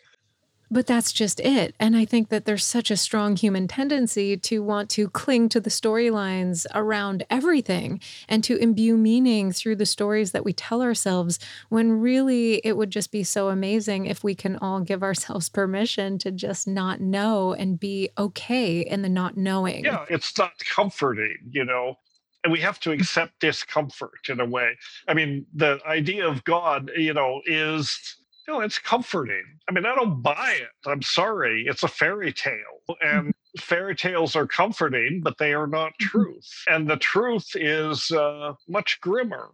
[0.70, 1.76] but that's just it.
[1.80, 5.60] And I think that there's such a strong human tendency to want to cling to
[5.60, 11.40] the storylines around everything and to imbue meaning through the stories that we tell ourselves
[11.70, 16.18] when really it would just be so amazing if we can all give ourselves permission
[16.18, 19.86] to just not know and be okay in the not knowing.
[19.86, 21.98] Yeah, it's not comforting, you know
[22.44, 24.78] and we have to accept discomfort in a way.
[25.08, 28.18] I mean, the idea of God, you know, is
[28.48, 29.44] know, it's comforting.
[29.68, 30.90] I mean, I don't buy it.
[30.90, 31.66] I'm sorry.
[31.68, 32.98] It's a fairy tale.
[33.02, 36.08] And fairy tales are comforting, but they are not mm-hmm.
[36.08, 36.64] truth.
[36.68, 39.52] And the truth is uh, much grimmer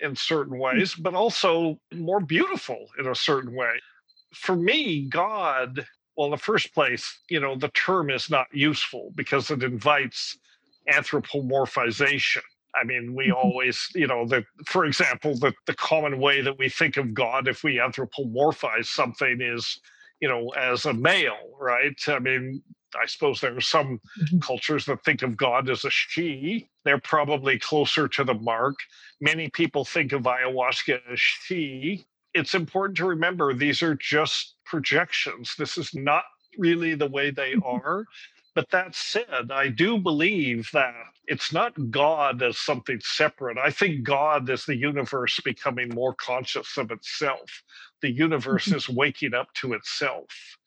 [0.00, 0.60] in certain mm.
[0.60, 3.80] ways, but also more beautiful in a certain way.
[4.34, 9.12] For me, God, well, in the first place, you know, the term is not useful
[9.14, 10.36] because it invites
[10.90, 12.42] anthropomorphization.
[12.80, 13.34] I mean, we mm-hmm.
[13.34, 17.48] always, you know, the for example, the, the common way that we think of God
[17.48, 19.80] if we anthropomorphize something is,
[20.20, 21.98] you know, as a male, right?
[22.08, 22.62] I mean,
[23.00, 24.38] I suppose there are some mm-hmm.
[24.38, 26.68] cultures that think of God as a she.
[26.84, 28.76] They're probably closer to the mark.
[29.20, 32.06] Many people think of ayahuasca as she.
[32.34, 35.54] It's important to remember these are just projections.
[35.56, 36.24] This is not
[36.58, 37.86] really the way they mm-hmm.
[37.86, 38.04] are.
[38.54, 40.94] But that said, I do believe that
[41.26, 43.58] it's not God as something separate.
[43.58, 47.62] I think God is the universe becoming more conscious of itself.
[48.02, 48.76] The universe mm-hmm.
[48.76, 50.26] is waking up to itself,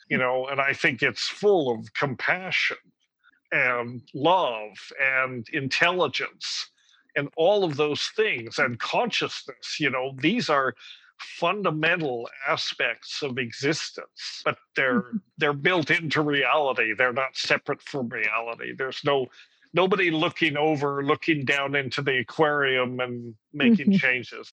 [0.10, 2.78] you know, and I think it's full of compassion
[3.52, 6.70] and love and intelligence
[7.16, 9.80] and all of those things and consciousness.
[9.80, 10.74] You know, these are
[11.20, 15.18] fundamental aspects of existence but they're mm-hmm.
[15.40, 19.26] they're built into reality they're not separate from reality there's no
[19.74, 23.98] nobody looking over looking down into the aquarium and making mm-hmm.
[23.98, 24.52] changes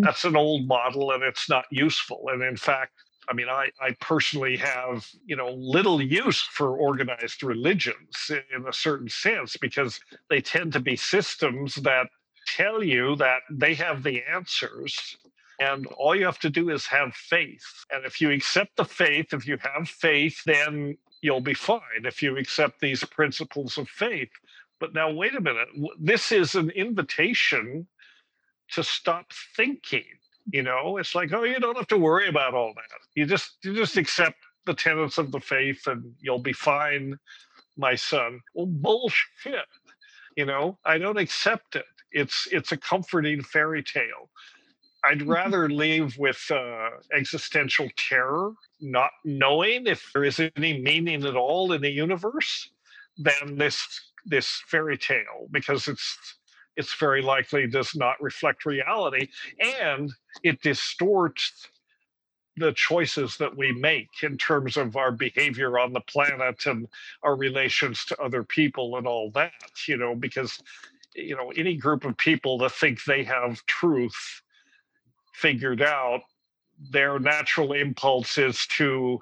[0.00, 0.04] mm.
[0.04, 2.92] that's an old model and it's not useful and in fact
[3.28, 8.72] I mean, I, I personally have, you know, little use for organized religions in a
[8.72, 9.98] certain sense because
[10.30, 12.06] they tend to be systems that
[12.46, 15.16] tell you that they have the answers
[15.58, 17.84] and all you have to do is have faith.
[17.90, 22.22] And if you accept the faith, if you have faith, then you'll be fine if
[22.22, 24.30] you accept these principles of faith.
[24.80, 25.68] But now, wait a minute.
[25.98, 27.86] This is an invitation
[28.72, 30.04] to stop thinking.
[30.52, 33.00] You know, it's like, oh, you don't have to worry about all that.
[33.14, 34.00] You just you just mm.
[34.02, 34.36] accept
[34.66, 37.18] the tenets of the faith and you'll be fine,
[37.76, 38.40] my son.
[38.54, 39.66] Well, bullshit.
[40.36, 41.86] You know, I don't accept it.
[42.12, 44.30] It's it's a comforting fairy tale.
[45.06, 51.36] I'd rather leave with uh, existential terror, not knowing if there is any meaning at
[51.36, 52.70] all in the universe,
[53.18, 56.18] than this this fairy tale because it's
[56.76, 59.28] it's very likely does not reflect reality
[59.60, 60.12] and
[60.42, 61.68] it distorts
[62.58, 66.86] the choices that we make in terms of our behavior on the planet and
[67.22, 69.52] our relations to other people and all that
[69.86, 70.60] you know because
[71.14, 74.42] you know any group of people that think they have truth
[75.36, 76.22] figured out
[76.90, 79.18] their natural impulse is to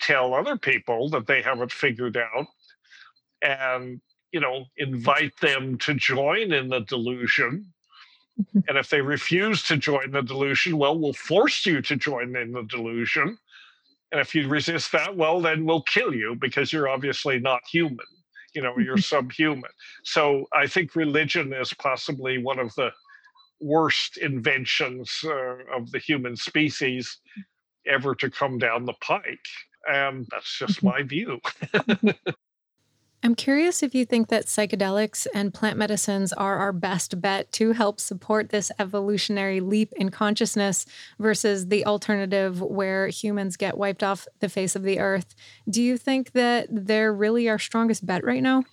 [0.00, 2.46] tell other people that they haven't figured out
[3.42, 4.00] and
[4.32, 7.66] you know invite them to join in the delusion.
[8.40, 8.60] Mm-hmm.
[8.68, 12.52] and if they refuse to join the delusion well we'll force you to join in
[12.52, 13.36] the delusion.
[14.12, 18.06] And if you resist that well then we'll kill you because you're obviously not human.
[18.54, 19.70] You know you're subhuman.
[20.04, 22.90] So i think religion is possibly one of the
[23.60, 27.18] worst inventions uh, of the human species
[27.86, 29.38] ever to come down the pike
[29.88, 30.88] and that's just mm-hmm.
[30.88, 31.40] my view
[33.22, 37.72] I'm curious if you think that psychedelics and plant medicines are our best bet to
[37.72, 40.86] help support this evolutionary leap in consciousness
[41.18, 45.34] versus the alternative where humans get wiped off the face of the earth.
[45.68, 48.64] Do you think that they're really our strongest bet right now?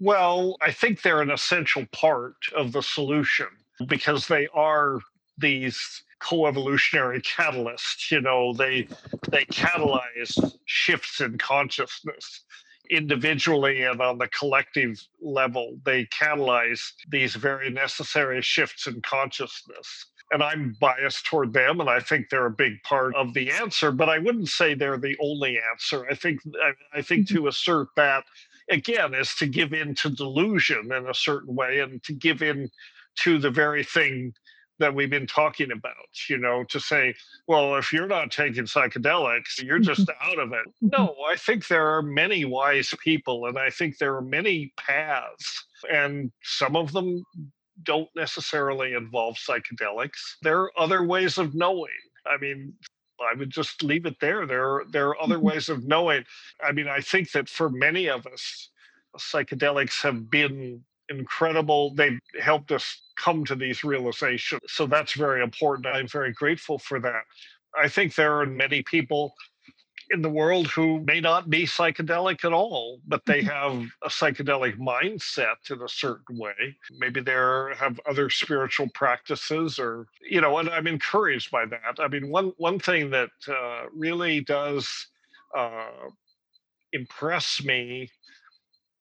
[0.00, 3.48] Well, I think they're an essential part of the solution
[3.86, 4.98] because they are
[5.38, 8.86] these co-evolutionary catalysts you know they
[9.28, 12.44] they catalyze shifts in consciousness
[12.90, 20.06] individually and on the collective level, they catalyze these very necessary shifts in consciousness.
[20.30, 23.92] And I'm biased toward them, and I think they're a big part of the answer.
[23.92, 26.06] But I wouldn't say they're the only answer.
[26.10, 27.36] I think I, I think mm-hmm.
[27.36, 28.24] to assert that
[28.70, 32.70] again is to give in to delusion in a certain way, and to give in
[33.22, 34.34] to the very thing
[34.78, 35.94] that we've been talking about,
[36.28, 37.14] you know, to say,
[37.46, 40.66] well, if you're not taking psychedelics, you're just out of it.
[40.80, 45.64] No, I think there are many wise people and I think there are many paths,
[45.90, 47.24] and some of them
[47.82, 50.36] don't necessarily involve psychedelics.
[50.42, 51.90] There are other ways of knowing.
[52.26, 52.72] I mean,
[53.20, 54.46] I would just leave it there.
[54.46, 55.46] There are, there are other mm-hmm.
[55.46, 56.24] ways of knowing.
[56.62, 58.70] I mean, I think that for many of us,
[59.18, 61.94] psychedelics have been incredible.
[61.94, 64.62] They helped us come to these realizations.
[64.68, 65.86] So that's very important.
[65.86, 67.22] I'm very grateful for that.
[67.76, 69.34] I think there are many people
[70.10, 73.48] in the world who may not be psychedelic at all, but they mm-hmm.
[73.48, 76.76] have a psychedelic mindset in a certain way.
[76.98, 81.98] Maybe they have other spiritual practices, or you know, and I'm encouraged by that.
[81.98, 85.06] I mean, one one thing that uh, really does
[85.56, 86.10] uh,
[86.92, 88.10] impress me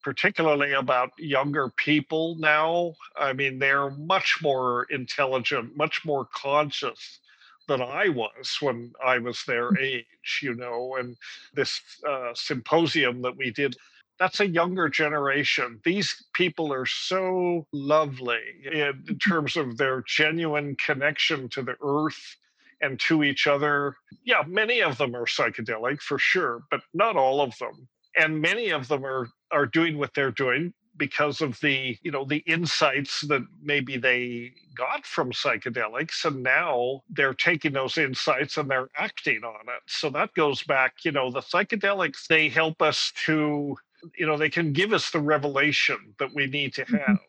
[0.04, 2.94] particularly about younger people now.
[3.18, 7.20] I mean, they're much more intelligent, much more conscious
[7.68, 9.80] than I was when I was their mm.
[9.80, 10.98] age, you know.
[11.00, 11.16] And
[11.54, 13.76] this uh, symposium that we did,
[14.20, 15.80] that's a younger generation.
[15.84, 22.36] These people are so lovely in, in terms of their genuine connection to the earth
[22.82, 23.96] and to each other.
[24.26, 28.70] Yeah, many of them are psychedelic for sure, but not all of them and many
[28.70, 33.22] of them are are doing what they're doing because of the you know the insights
[33.22, 39.44] that maybe they got from psychedelics and now they're taking those insights and they're acting
[39.44, 43.76] on it so that goes back you know the psychedelics they help us to
[44.18, 46.98] you know they can give us the revelation that we need to mm-hmm.
[46.98, 47.20] have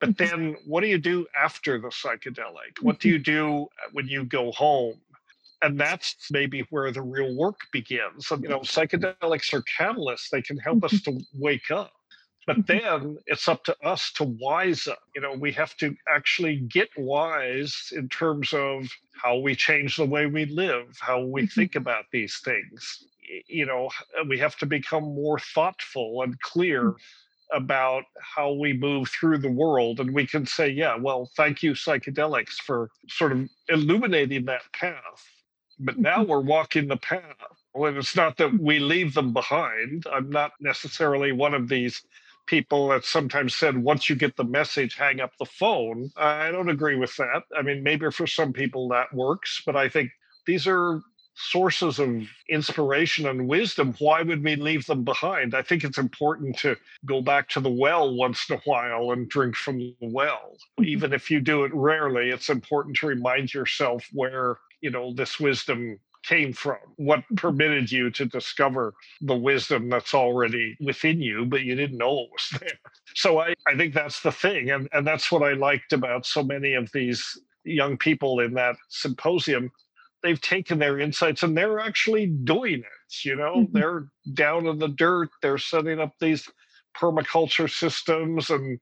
[0.00, 0.24] but mm-hmm.
[0.24, 3.14] then what do you do after the psychedelic what do mm-hmm.
[3.14, 4.94] you do when you go home
[5.62, 8.30] and that's maybe where the real work begins.
[8.30, 11.18] And, you know, psychedelics are catalysts; they can help us mm-hmm.
[11.18, 11.92] to wake up.
[12.46, 15.00] But then it's up to us to wise up.
[15.16, 18.88] You know, we have to actually get wise in terms of
[19.20, 21.60] how we change the way we live, how we mm-hmm.
[21.60, 23.04] think about these things.
[23.48, 23.90] You know,
[24.28, 26.96] we have to become more thoughtful and clear mm.
[27.52, 29.98] about how we move through the world.
[29.98, 35.26] And we can say, yeah, well, thank you, psychedelics, for sort of illuminating that path.
[35.78, 36.30] But now mm-hmm.
[36.30, 37.22] we're walking the path.
[37.74, 40.06] Well, it's not that we leave them behind.
[40.10, 42.02] I'm not necessarily one of these
[42.46, 46.70] people that sometimes said once you get the message hang up the phone i don't
[46.70, 50.10] agree with that i mean maybe for some people that works but i think
[50.46, 51.02] these are
[51.38, 56.56] sources of inspiration and wisdom why would we leave them behind i think it's important
[56.56, 56.74] to
[57.04, 60.84] go back to the well once in a while and drink from the well mm-hmm.
[60.84, 65.40] even if you do it rarely it's important to remind yourself where you know this
[65.40, 71.62] wisdom came from, what permitted you to discover the wisdom that's already within you, but
[71.62, 72.78] you didn't know it was there.
[73.14, 74.70] So I, I think that's the thing.
[74.70, 77.24] And, and that's what I liked about so many of these
[77.64, 79.70] young people in that symposium.
[80.22, 83.24] They've taken their insights and they're actually doing it.
[83.24, 83.78] You know, mm-hmm.
[83.78, 86.48] they're down in the dirt, they're setting up these
[86.96, 88.80] permaculture systems and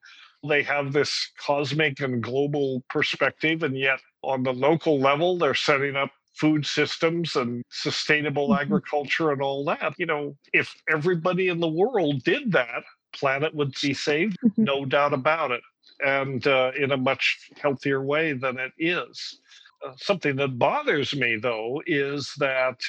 [0.49, 5.97] they have this cosmic and global perspective and yet on the local level they're setting
[5.97, 8.63] up food systems and sustainable mm-hmm.
[8.63, 9.95] agriculture and all that.
[9.99, 12.83] You know, if everybody in the world did that,
[13.15, 14.65] planet would be saved, mm-hmm.
[14.65, 15.63] no doubt about it,
[16.05, 19.39] and uh, in a much healthier way than it is.
[19.87, 22.81] Uh, something that bothers me, though, is that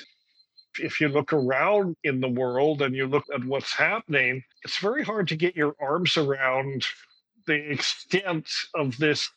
[0.80, 5.04] if you look around in the world and you look at what's happening, it's very
[5.04, 6.86] hard to get your arms around
[7.48, 9.30] the extent of this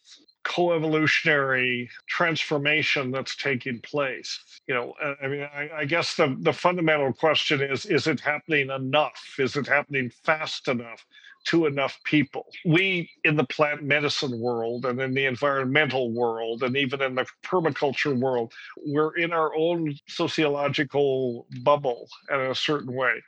[0.48, 4.60] coevolutionary transformation that's taking place.
[4.66, 8.70] You know, I mean, I, I, guess the, the fundamental question is is it happening
[8.70, 9.36] enough?
[9.38, 11.06] Is it happening fast enough
[11.44, 12.46] to enough people?
[12.64, 17.26] We in the plant medicine world and in the environmental world and even in the
[17.44, 18.52] permaculture world,
[18.86, 23.22] we're in our own sociological bubble in a certain way.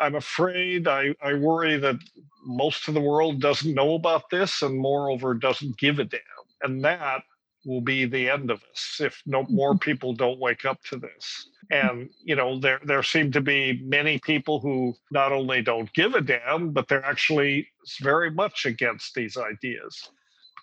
[0.00, 1.96] I'm afraid, I, I worry that
[2.44, 6.20] most of the world doesn't know about this and moreover doesn't give a damn.
[6.62, 7.22] And that
[7.64, 9.78] will be the end of us if no more mm-hmm.
[9.78, 11.48] people don't wake up to this.
[11.70, 16.14] And you know, there there seem to be many people who not only don't give
[16.14, 17.68] a damn, but they're actually
[18.00, 20.10] very much against these ideas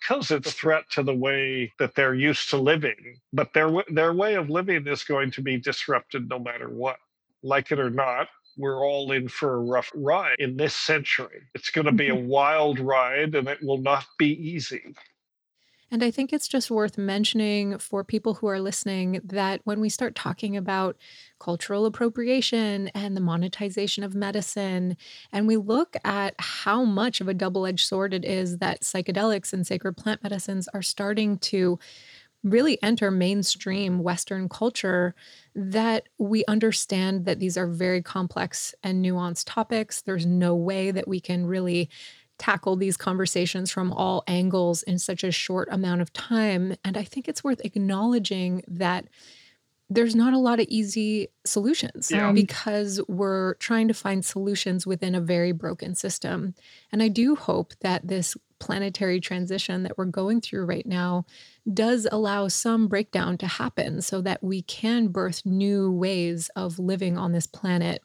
[0.00, 3.20] because it's a threat to the way that they're used to living.
[3.32, 6.96] But their their way of living is going to be disrupted no matter what,
[7.42, 8.28] like it or not.
[8.58, 11.42] We're all in for a rough ride in this century.
[11.54, 12.26] It's going to be a mm-hmm.
[12.26, 14.94] wild ride and it will not be easy.
[15.90, 19.88] And I think it's just worth mentioning for people who are listening that when we
[19.88, 20.96] start talking about
[21.38, 24.96] cultural appropriation and the monetization of medicine,
[25.32, 29.52] and we look at how much of a double edged sword it is that psychedelics
[29.52, 31.78] and sacred plant medicines are starting to
[32.42, 35.14] really enter mainstream Western culture,
[35.54, 40.02] that we understand that these are very complex and nuanced topics.
[40.02, 41.90] There's no way that we can really
[42.38, 46.76] tackle these conversations from all angles in such a short amount of time.
[46.84, 49.06] And I think it's worth acknowledging that
[49.88, 52.32] there's not a lot of easy solutions yeah.
[52.32, 56.54] because we're trying to find solutions within a very broken system.
[56.90, 61.24] And I do hope that this planetary transition that we're going through right now
[61.72, 67.16] does allow some breakdown to happen so that we can birth new ways of living
[67.16, 68.02] on this planet.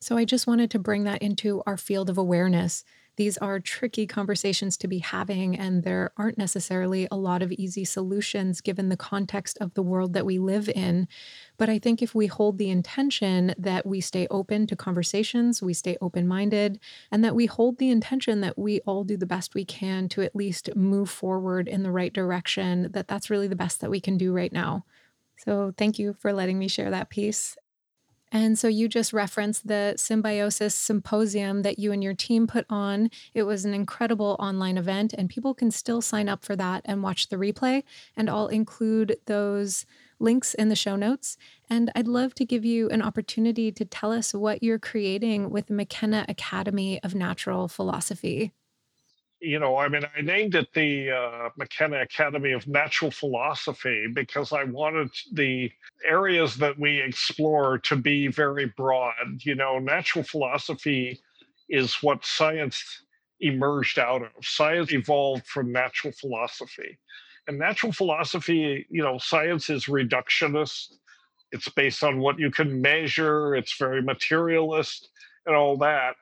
[0.00, 2.84] So I just wanted to bring that into our field of awareness
[3.16, 7.84] these are tricky conversations to be having, and there aren't necessarily a lot of easy
[7.84, 11.06] solutions given the context of the world that we live in.
[11.56, 15.74] But I think if we hold the intention that we stay open to conversations, we
[15.74, 16.80] stay open minded,
[17.10, 20.22] and that we hold the intention that we all do the best we can to
[20.22, 24.00] at least move forward in the right direction, that that's really the best that we
[24.00, 24.84] can do right now.
[25.36, 27.56] So, thank you for letting me share that piece.
[28.34, 33.08] And so you just referenced the Symbiosis Symposium that you and your team put on.
[33.32, 37.00] It was an incredible online event, and people can still sign up for that and
[37.00, 37.84] watch the replay.
[38.16, 39.86] And I'll include those
[40.18, 41.36] links in the show notes.
[41.70, 45.66] And I'd love to give you an opportunity to tell us what you're creating with
[45.66, 48.52] the McKenna Academy of Natural Philosophy
[49.44, 54.52] you know, I mean, I named it the uh, McKenna Academy of Natural Philosophy because
[54.52, 55.70] I wanted the
[56.04, 59.14] areas that we explore to be very broad.
[59.40, 61.20] You know, natural philosophy
[61.68, 63.02] is what science
[63.40, 64.30] emerged out of.
[64.42, 66.98] Science evolved from natural philosophy.
[67.46, 70.94] And natural philosophy, you know, science is reductionist.
[71.52, 75.10] It's based on what you can measure, it's very materialist
[75.46, 76.16] and all that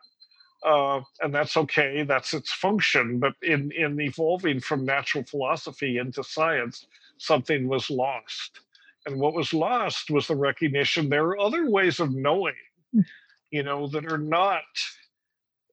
[0.65, 2.05] uh, and that's okay.
[2.05, 3.19] That's its function.
[3.19, 6.87] But in in evolving from natural philosophy into science,
[7.19, 8.61] something was lost,
[9.07, 12.55] and what was lost was the recognition there are other ways of knowing,
[12.95, 13.05] mm.
[13.51, 14.63] you know, that are not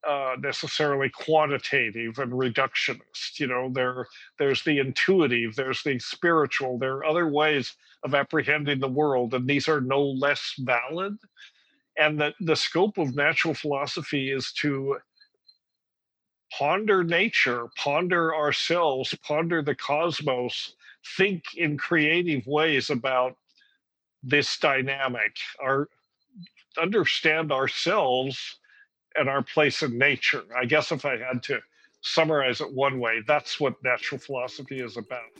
[0.08, 3.40] uh, necessarily quantitative and reductionist.
[3.40, 4.08] You know, there
[4.40, 9.48] there's the intuitive, there's the spiritual, there are other ways of apprehending the world, and
[9.48, 11.18] these are no less valid
[12.00, 14.98] and that the scope of natural philosophy is to
[16.58, 20.76] ponder nature, ponder ourselves, ponder the cosmos,
[21.18, 23.36] think in creative ways about
[24.24, 25.90] this dynamic, our
[26.82, 28.58] understand ourselves
[29.16, 30.44] and our place in nature.
[30.58, 31.60] I guess if I had to
[32.02, 35.32] summarize it one way, that's what natural philosophy is about.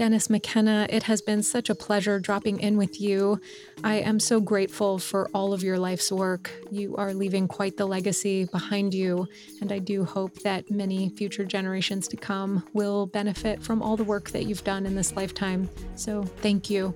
[0.00, 3.38] Dennis McKenna, it has been such a pleasure dropping in with you.
[3.84, 6.50] I am so grateful for all of your life's work.
[6.70, 9.28] You are leaving quite the legacy behind you,
[9.60, 14.04] and I do hope that many future generations to come will benefit from all the
[14.04, 15.68] work that you've done in this lifetime.
[15.96, 16.94] So, thank you.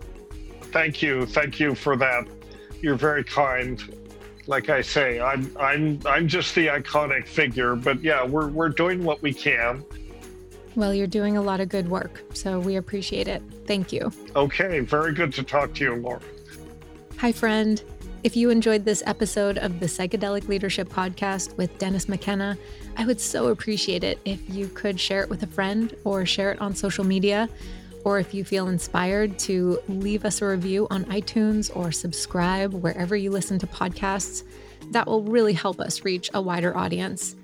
[0.72, 1.26] Thank you.
[1.26, 2.26] Thank you for that.
[2.80, 3.82] You're very kind.
[4.46, 9.04] Like I say, I'm I'm I'm just the iconic figure, but yeah, we're we're doing
[9.04, 9.84] what we can
[10.76, 13.42] well, you're doing a lot of good work, so we appreciate it.
[13.66, 14.12] Thank you.
[14.34, 16.20] Okay, very good to talk to you, Laura.
[17.18, 17.82] Hi, friend.
[18.24, 22.56] If you enjoyed this episode of the Psychedelic Leadership Podcast with Dennis McKenna,
[22.96, 26.50] I would so appreciate it if you could share it with a friend or share
[26.50, 27.48] it on social media.
[28.02, 33.14] Or if you feel inspired to leave us a review on iTunes or subscribe wherever
[33.14, 34.42] you listen to podcasts,
[34.90, 37.36] that will really help us reach a wider audience.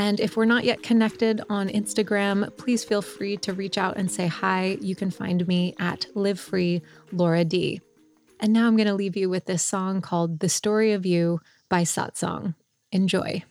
[0.00, 4.10] And if we're not yet connected on Instagram, please feel free to reach out and
[4.10, 4.78] say hi.
[4.80, 6.80] You can find me at Live Free
[7.12, 7.82] Laura D.
[8.40, 11.42] And now I'm going to leave you with this song called The Story of You
[11.68, 12.54] by Satsang.
[12.90, 13.44] Enjoy.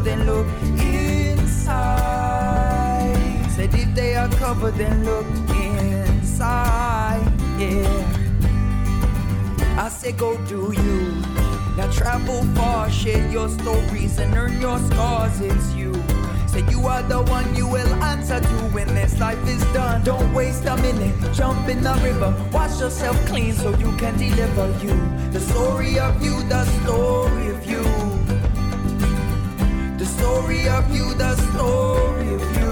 [0.00, 0.46] Covered, then look
[0.82, 1.76] inside.
[3.50, 7.32] Said if they are covered, then look inside.
[7.58, 8.16] Yeah.
[9.78, 11.22] I say go do you.
[11.76, 15.40] Now travel far, share your stories and earn your scars.
[15.40, 15.94] It's you.
[16.46, 20.02] Say you are the one you will answer to when this life is done.
[20.02, 24.66] Don't waste a minute, jump in the river, wash yourself clean so you can deliver
[24.84, 24.98] you.
[25.30, 26.64] The story of you, the
[30.68, 32.70] of you, the story of you.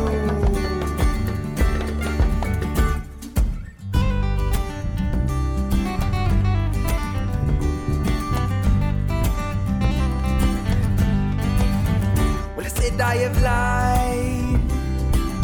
[13.01, 14.61] I have lied.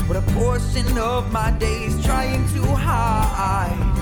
[0.09, 3.95] But a portion of my days trying to hide.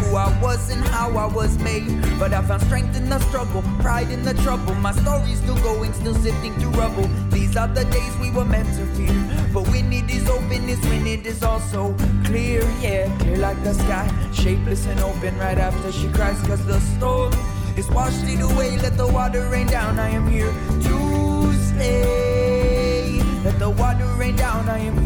[0.00, 1.88] Who I was and how I was made.
[2.18, 4.74] But I found strength in the struggle, pride in the trouble.
[4.74, 7.08] My story's still going, still sifting through rubble.
[7.52, 9.12] These are the days we were meant to fear.
[9.52, 12.62] But when it is open, is when it is also clear.
[12.80, 16.40] Yeah, clear like the sky, shapeless and open right after she cries.
[16.46, 17.34] Cause the storm
[17.76, 18.78] is washed it away.
[18.78, 19.98] Let the water rain down.
[19.98, 20.50] I am here
[20.80, 23.20] to stay.
[23.44, 25.01] Let the water rain down, I am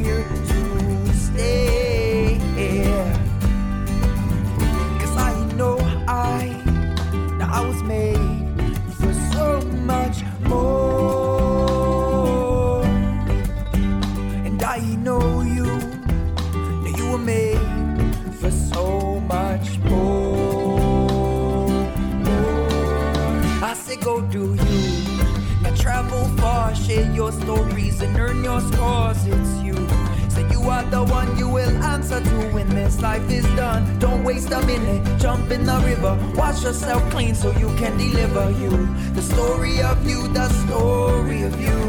[27.26, 29.18] your stories and earn your scores.
[29.26, 29.74] It's you.
[30.28, 33.98] Said you are the one you will answer to when this life is done.
[33.98, 36.14] Don't waste a minute, jump in the river.
[36.36, 38.70] Wash yourself clean so you can deliver you.
[39.14, 41.80] The story of you, the story of you.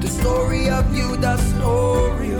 [0.00, 2.33] The story of you, the story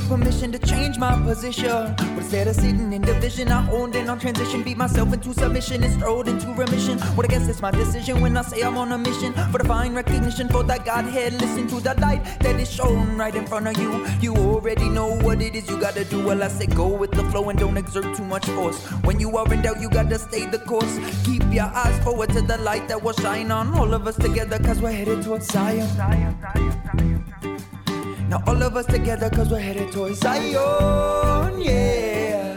[0.00, 1.94] get permission to change my position.
[1.96, 5.82] But instead of sitting in division, I honed in on transition, beat myself into submission
[5.82, 6.98] and strode into remission.
[7.16, 9.94] What I guess it's my decision when I say I'm on a mission for divine
[9.94, 11.34] recognition for that Godhead.
[11.34, 14.06] Listen to the light that is shown right in front of you.
[14.20, 16.24] You already know what it is you gotta do.
[16.24, 18.78] Well, I say go with the flow and don't exert too much force.
[19.04, 20.98] When you are in doubt, you gotta stay the course.
[21.24, 24.58] Keep your eyes forward to the light that will shine on all of us together,
[24.58, 25.50] cause we're headed towards.
[25.50, 26.79] Zion, Zion, Zion
[28.30, 32.54] now all of us together cause we're headed towards Zion, yeah.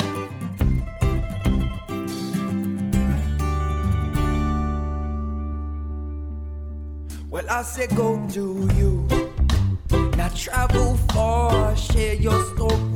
[7.27, 9.07] Well, I said go do you.
[10.15, 12.92] Now travel far, share your stories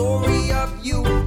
[0.00, 1.19] story of you.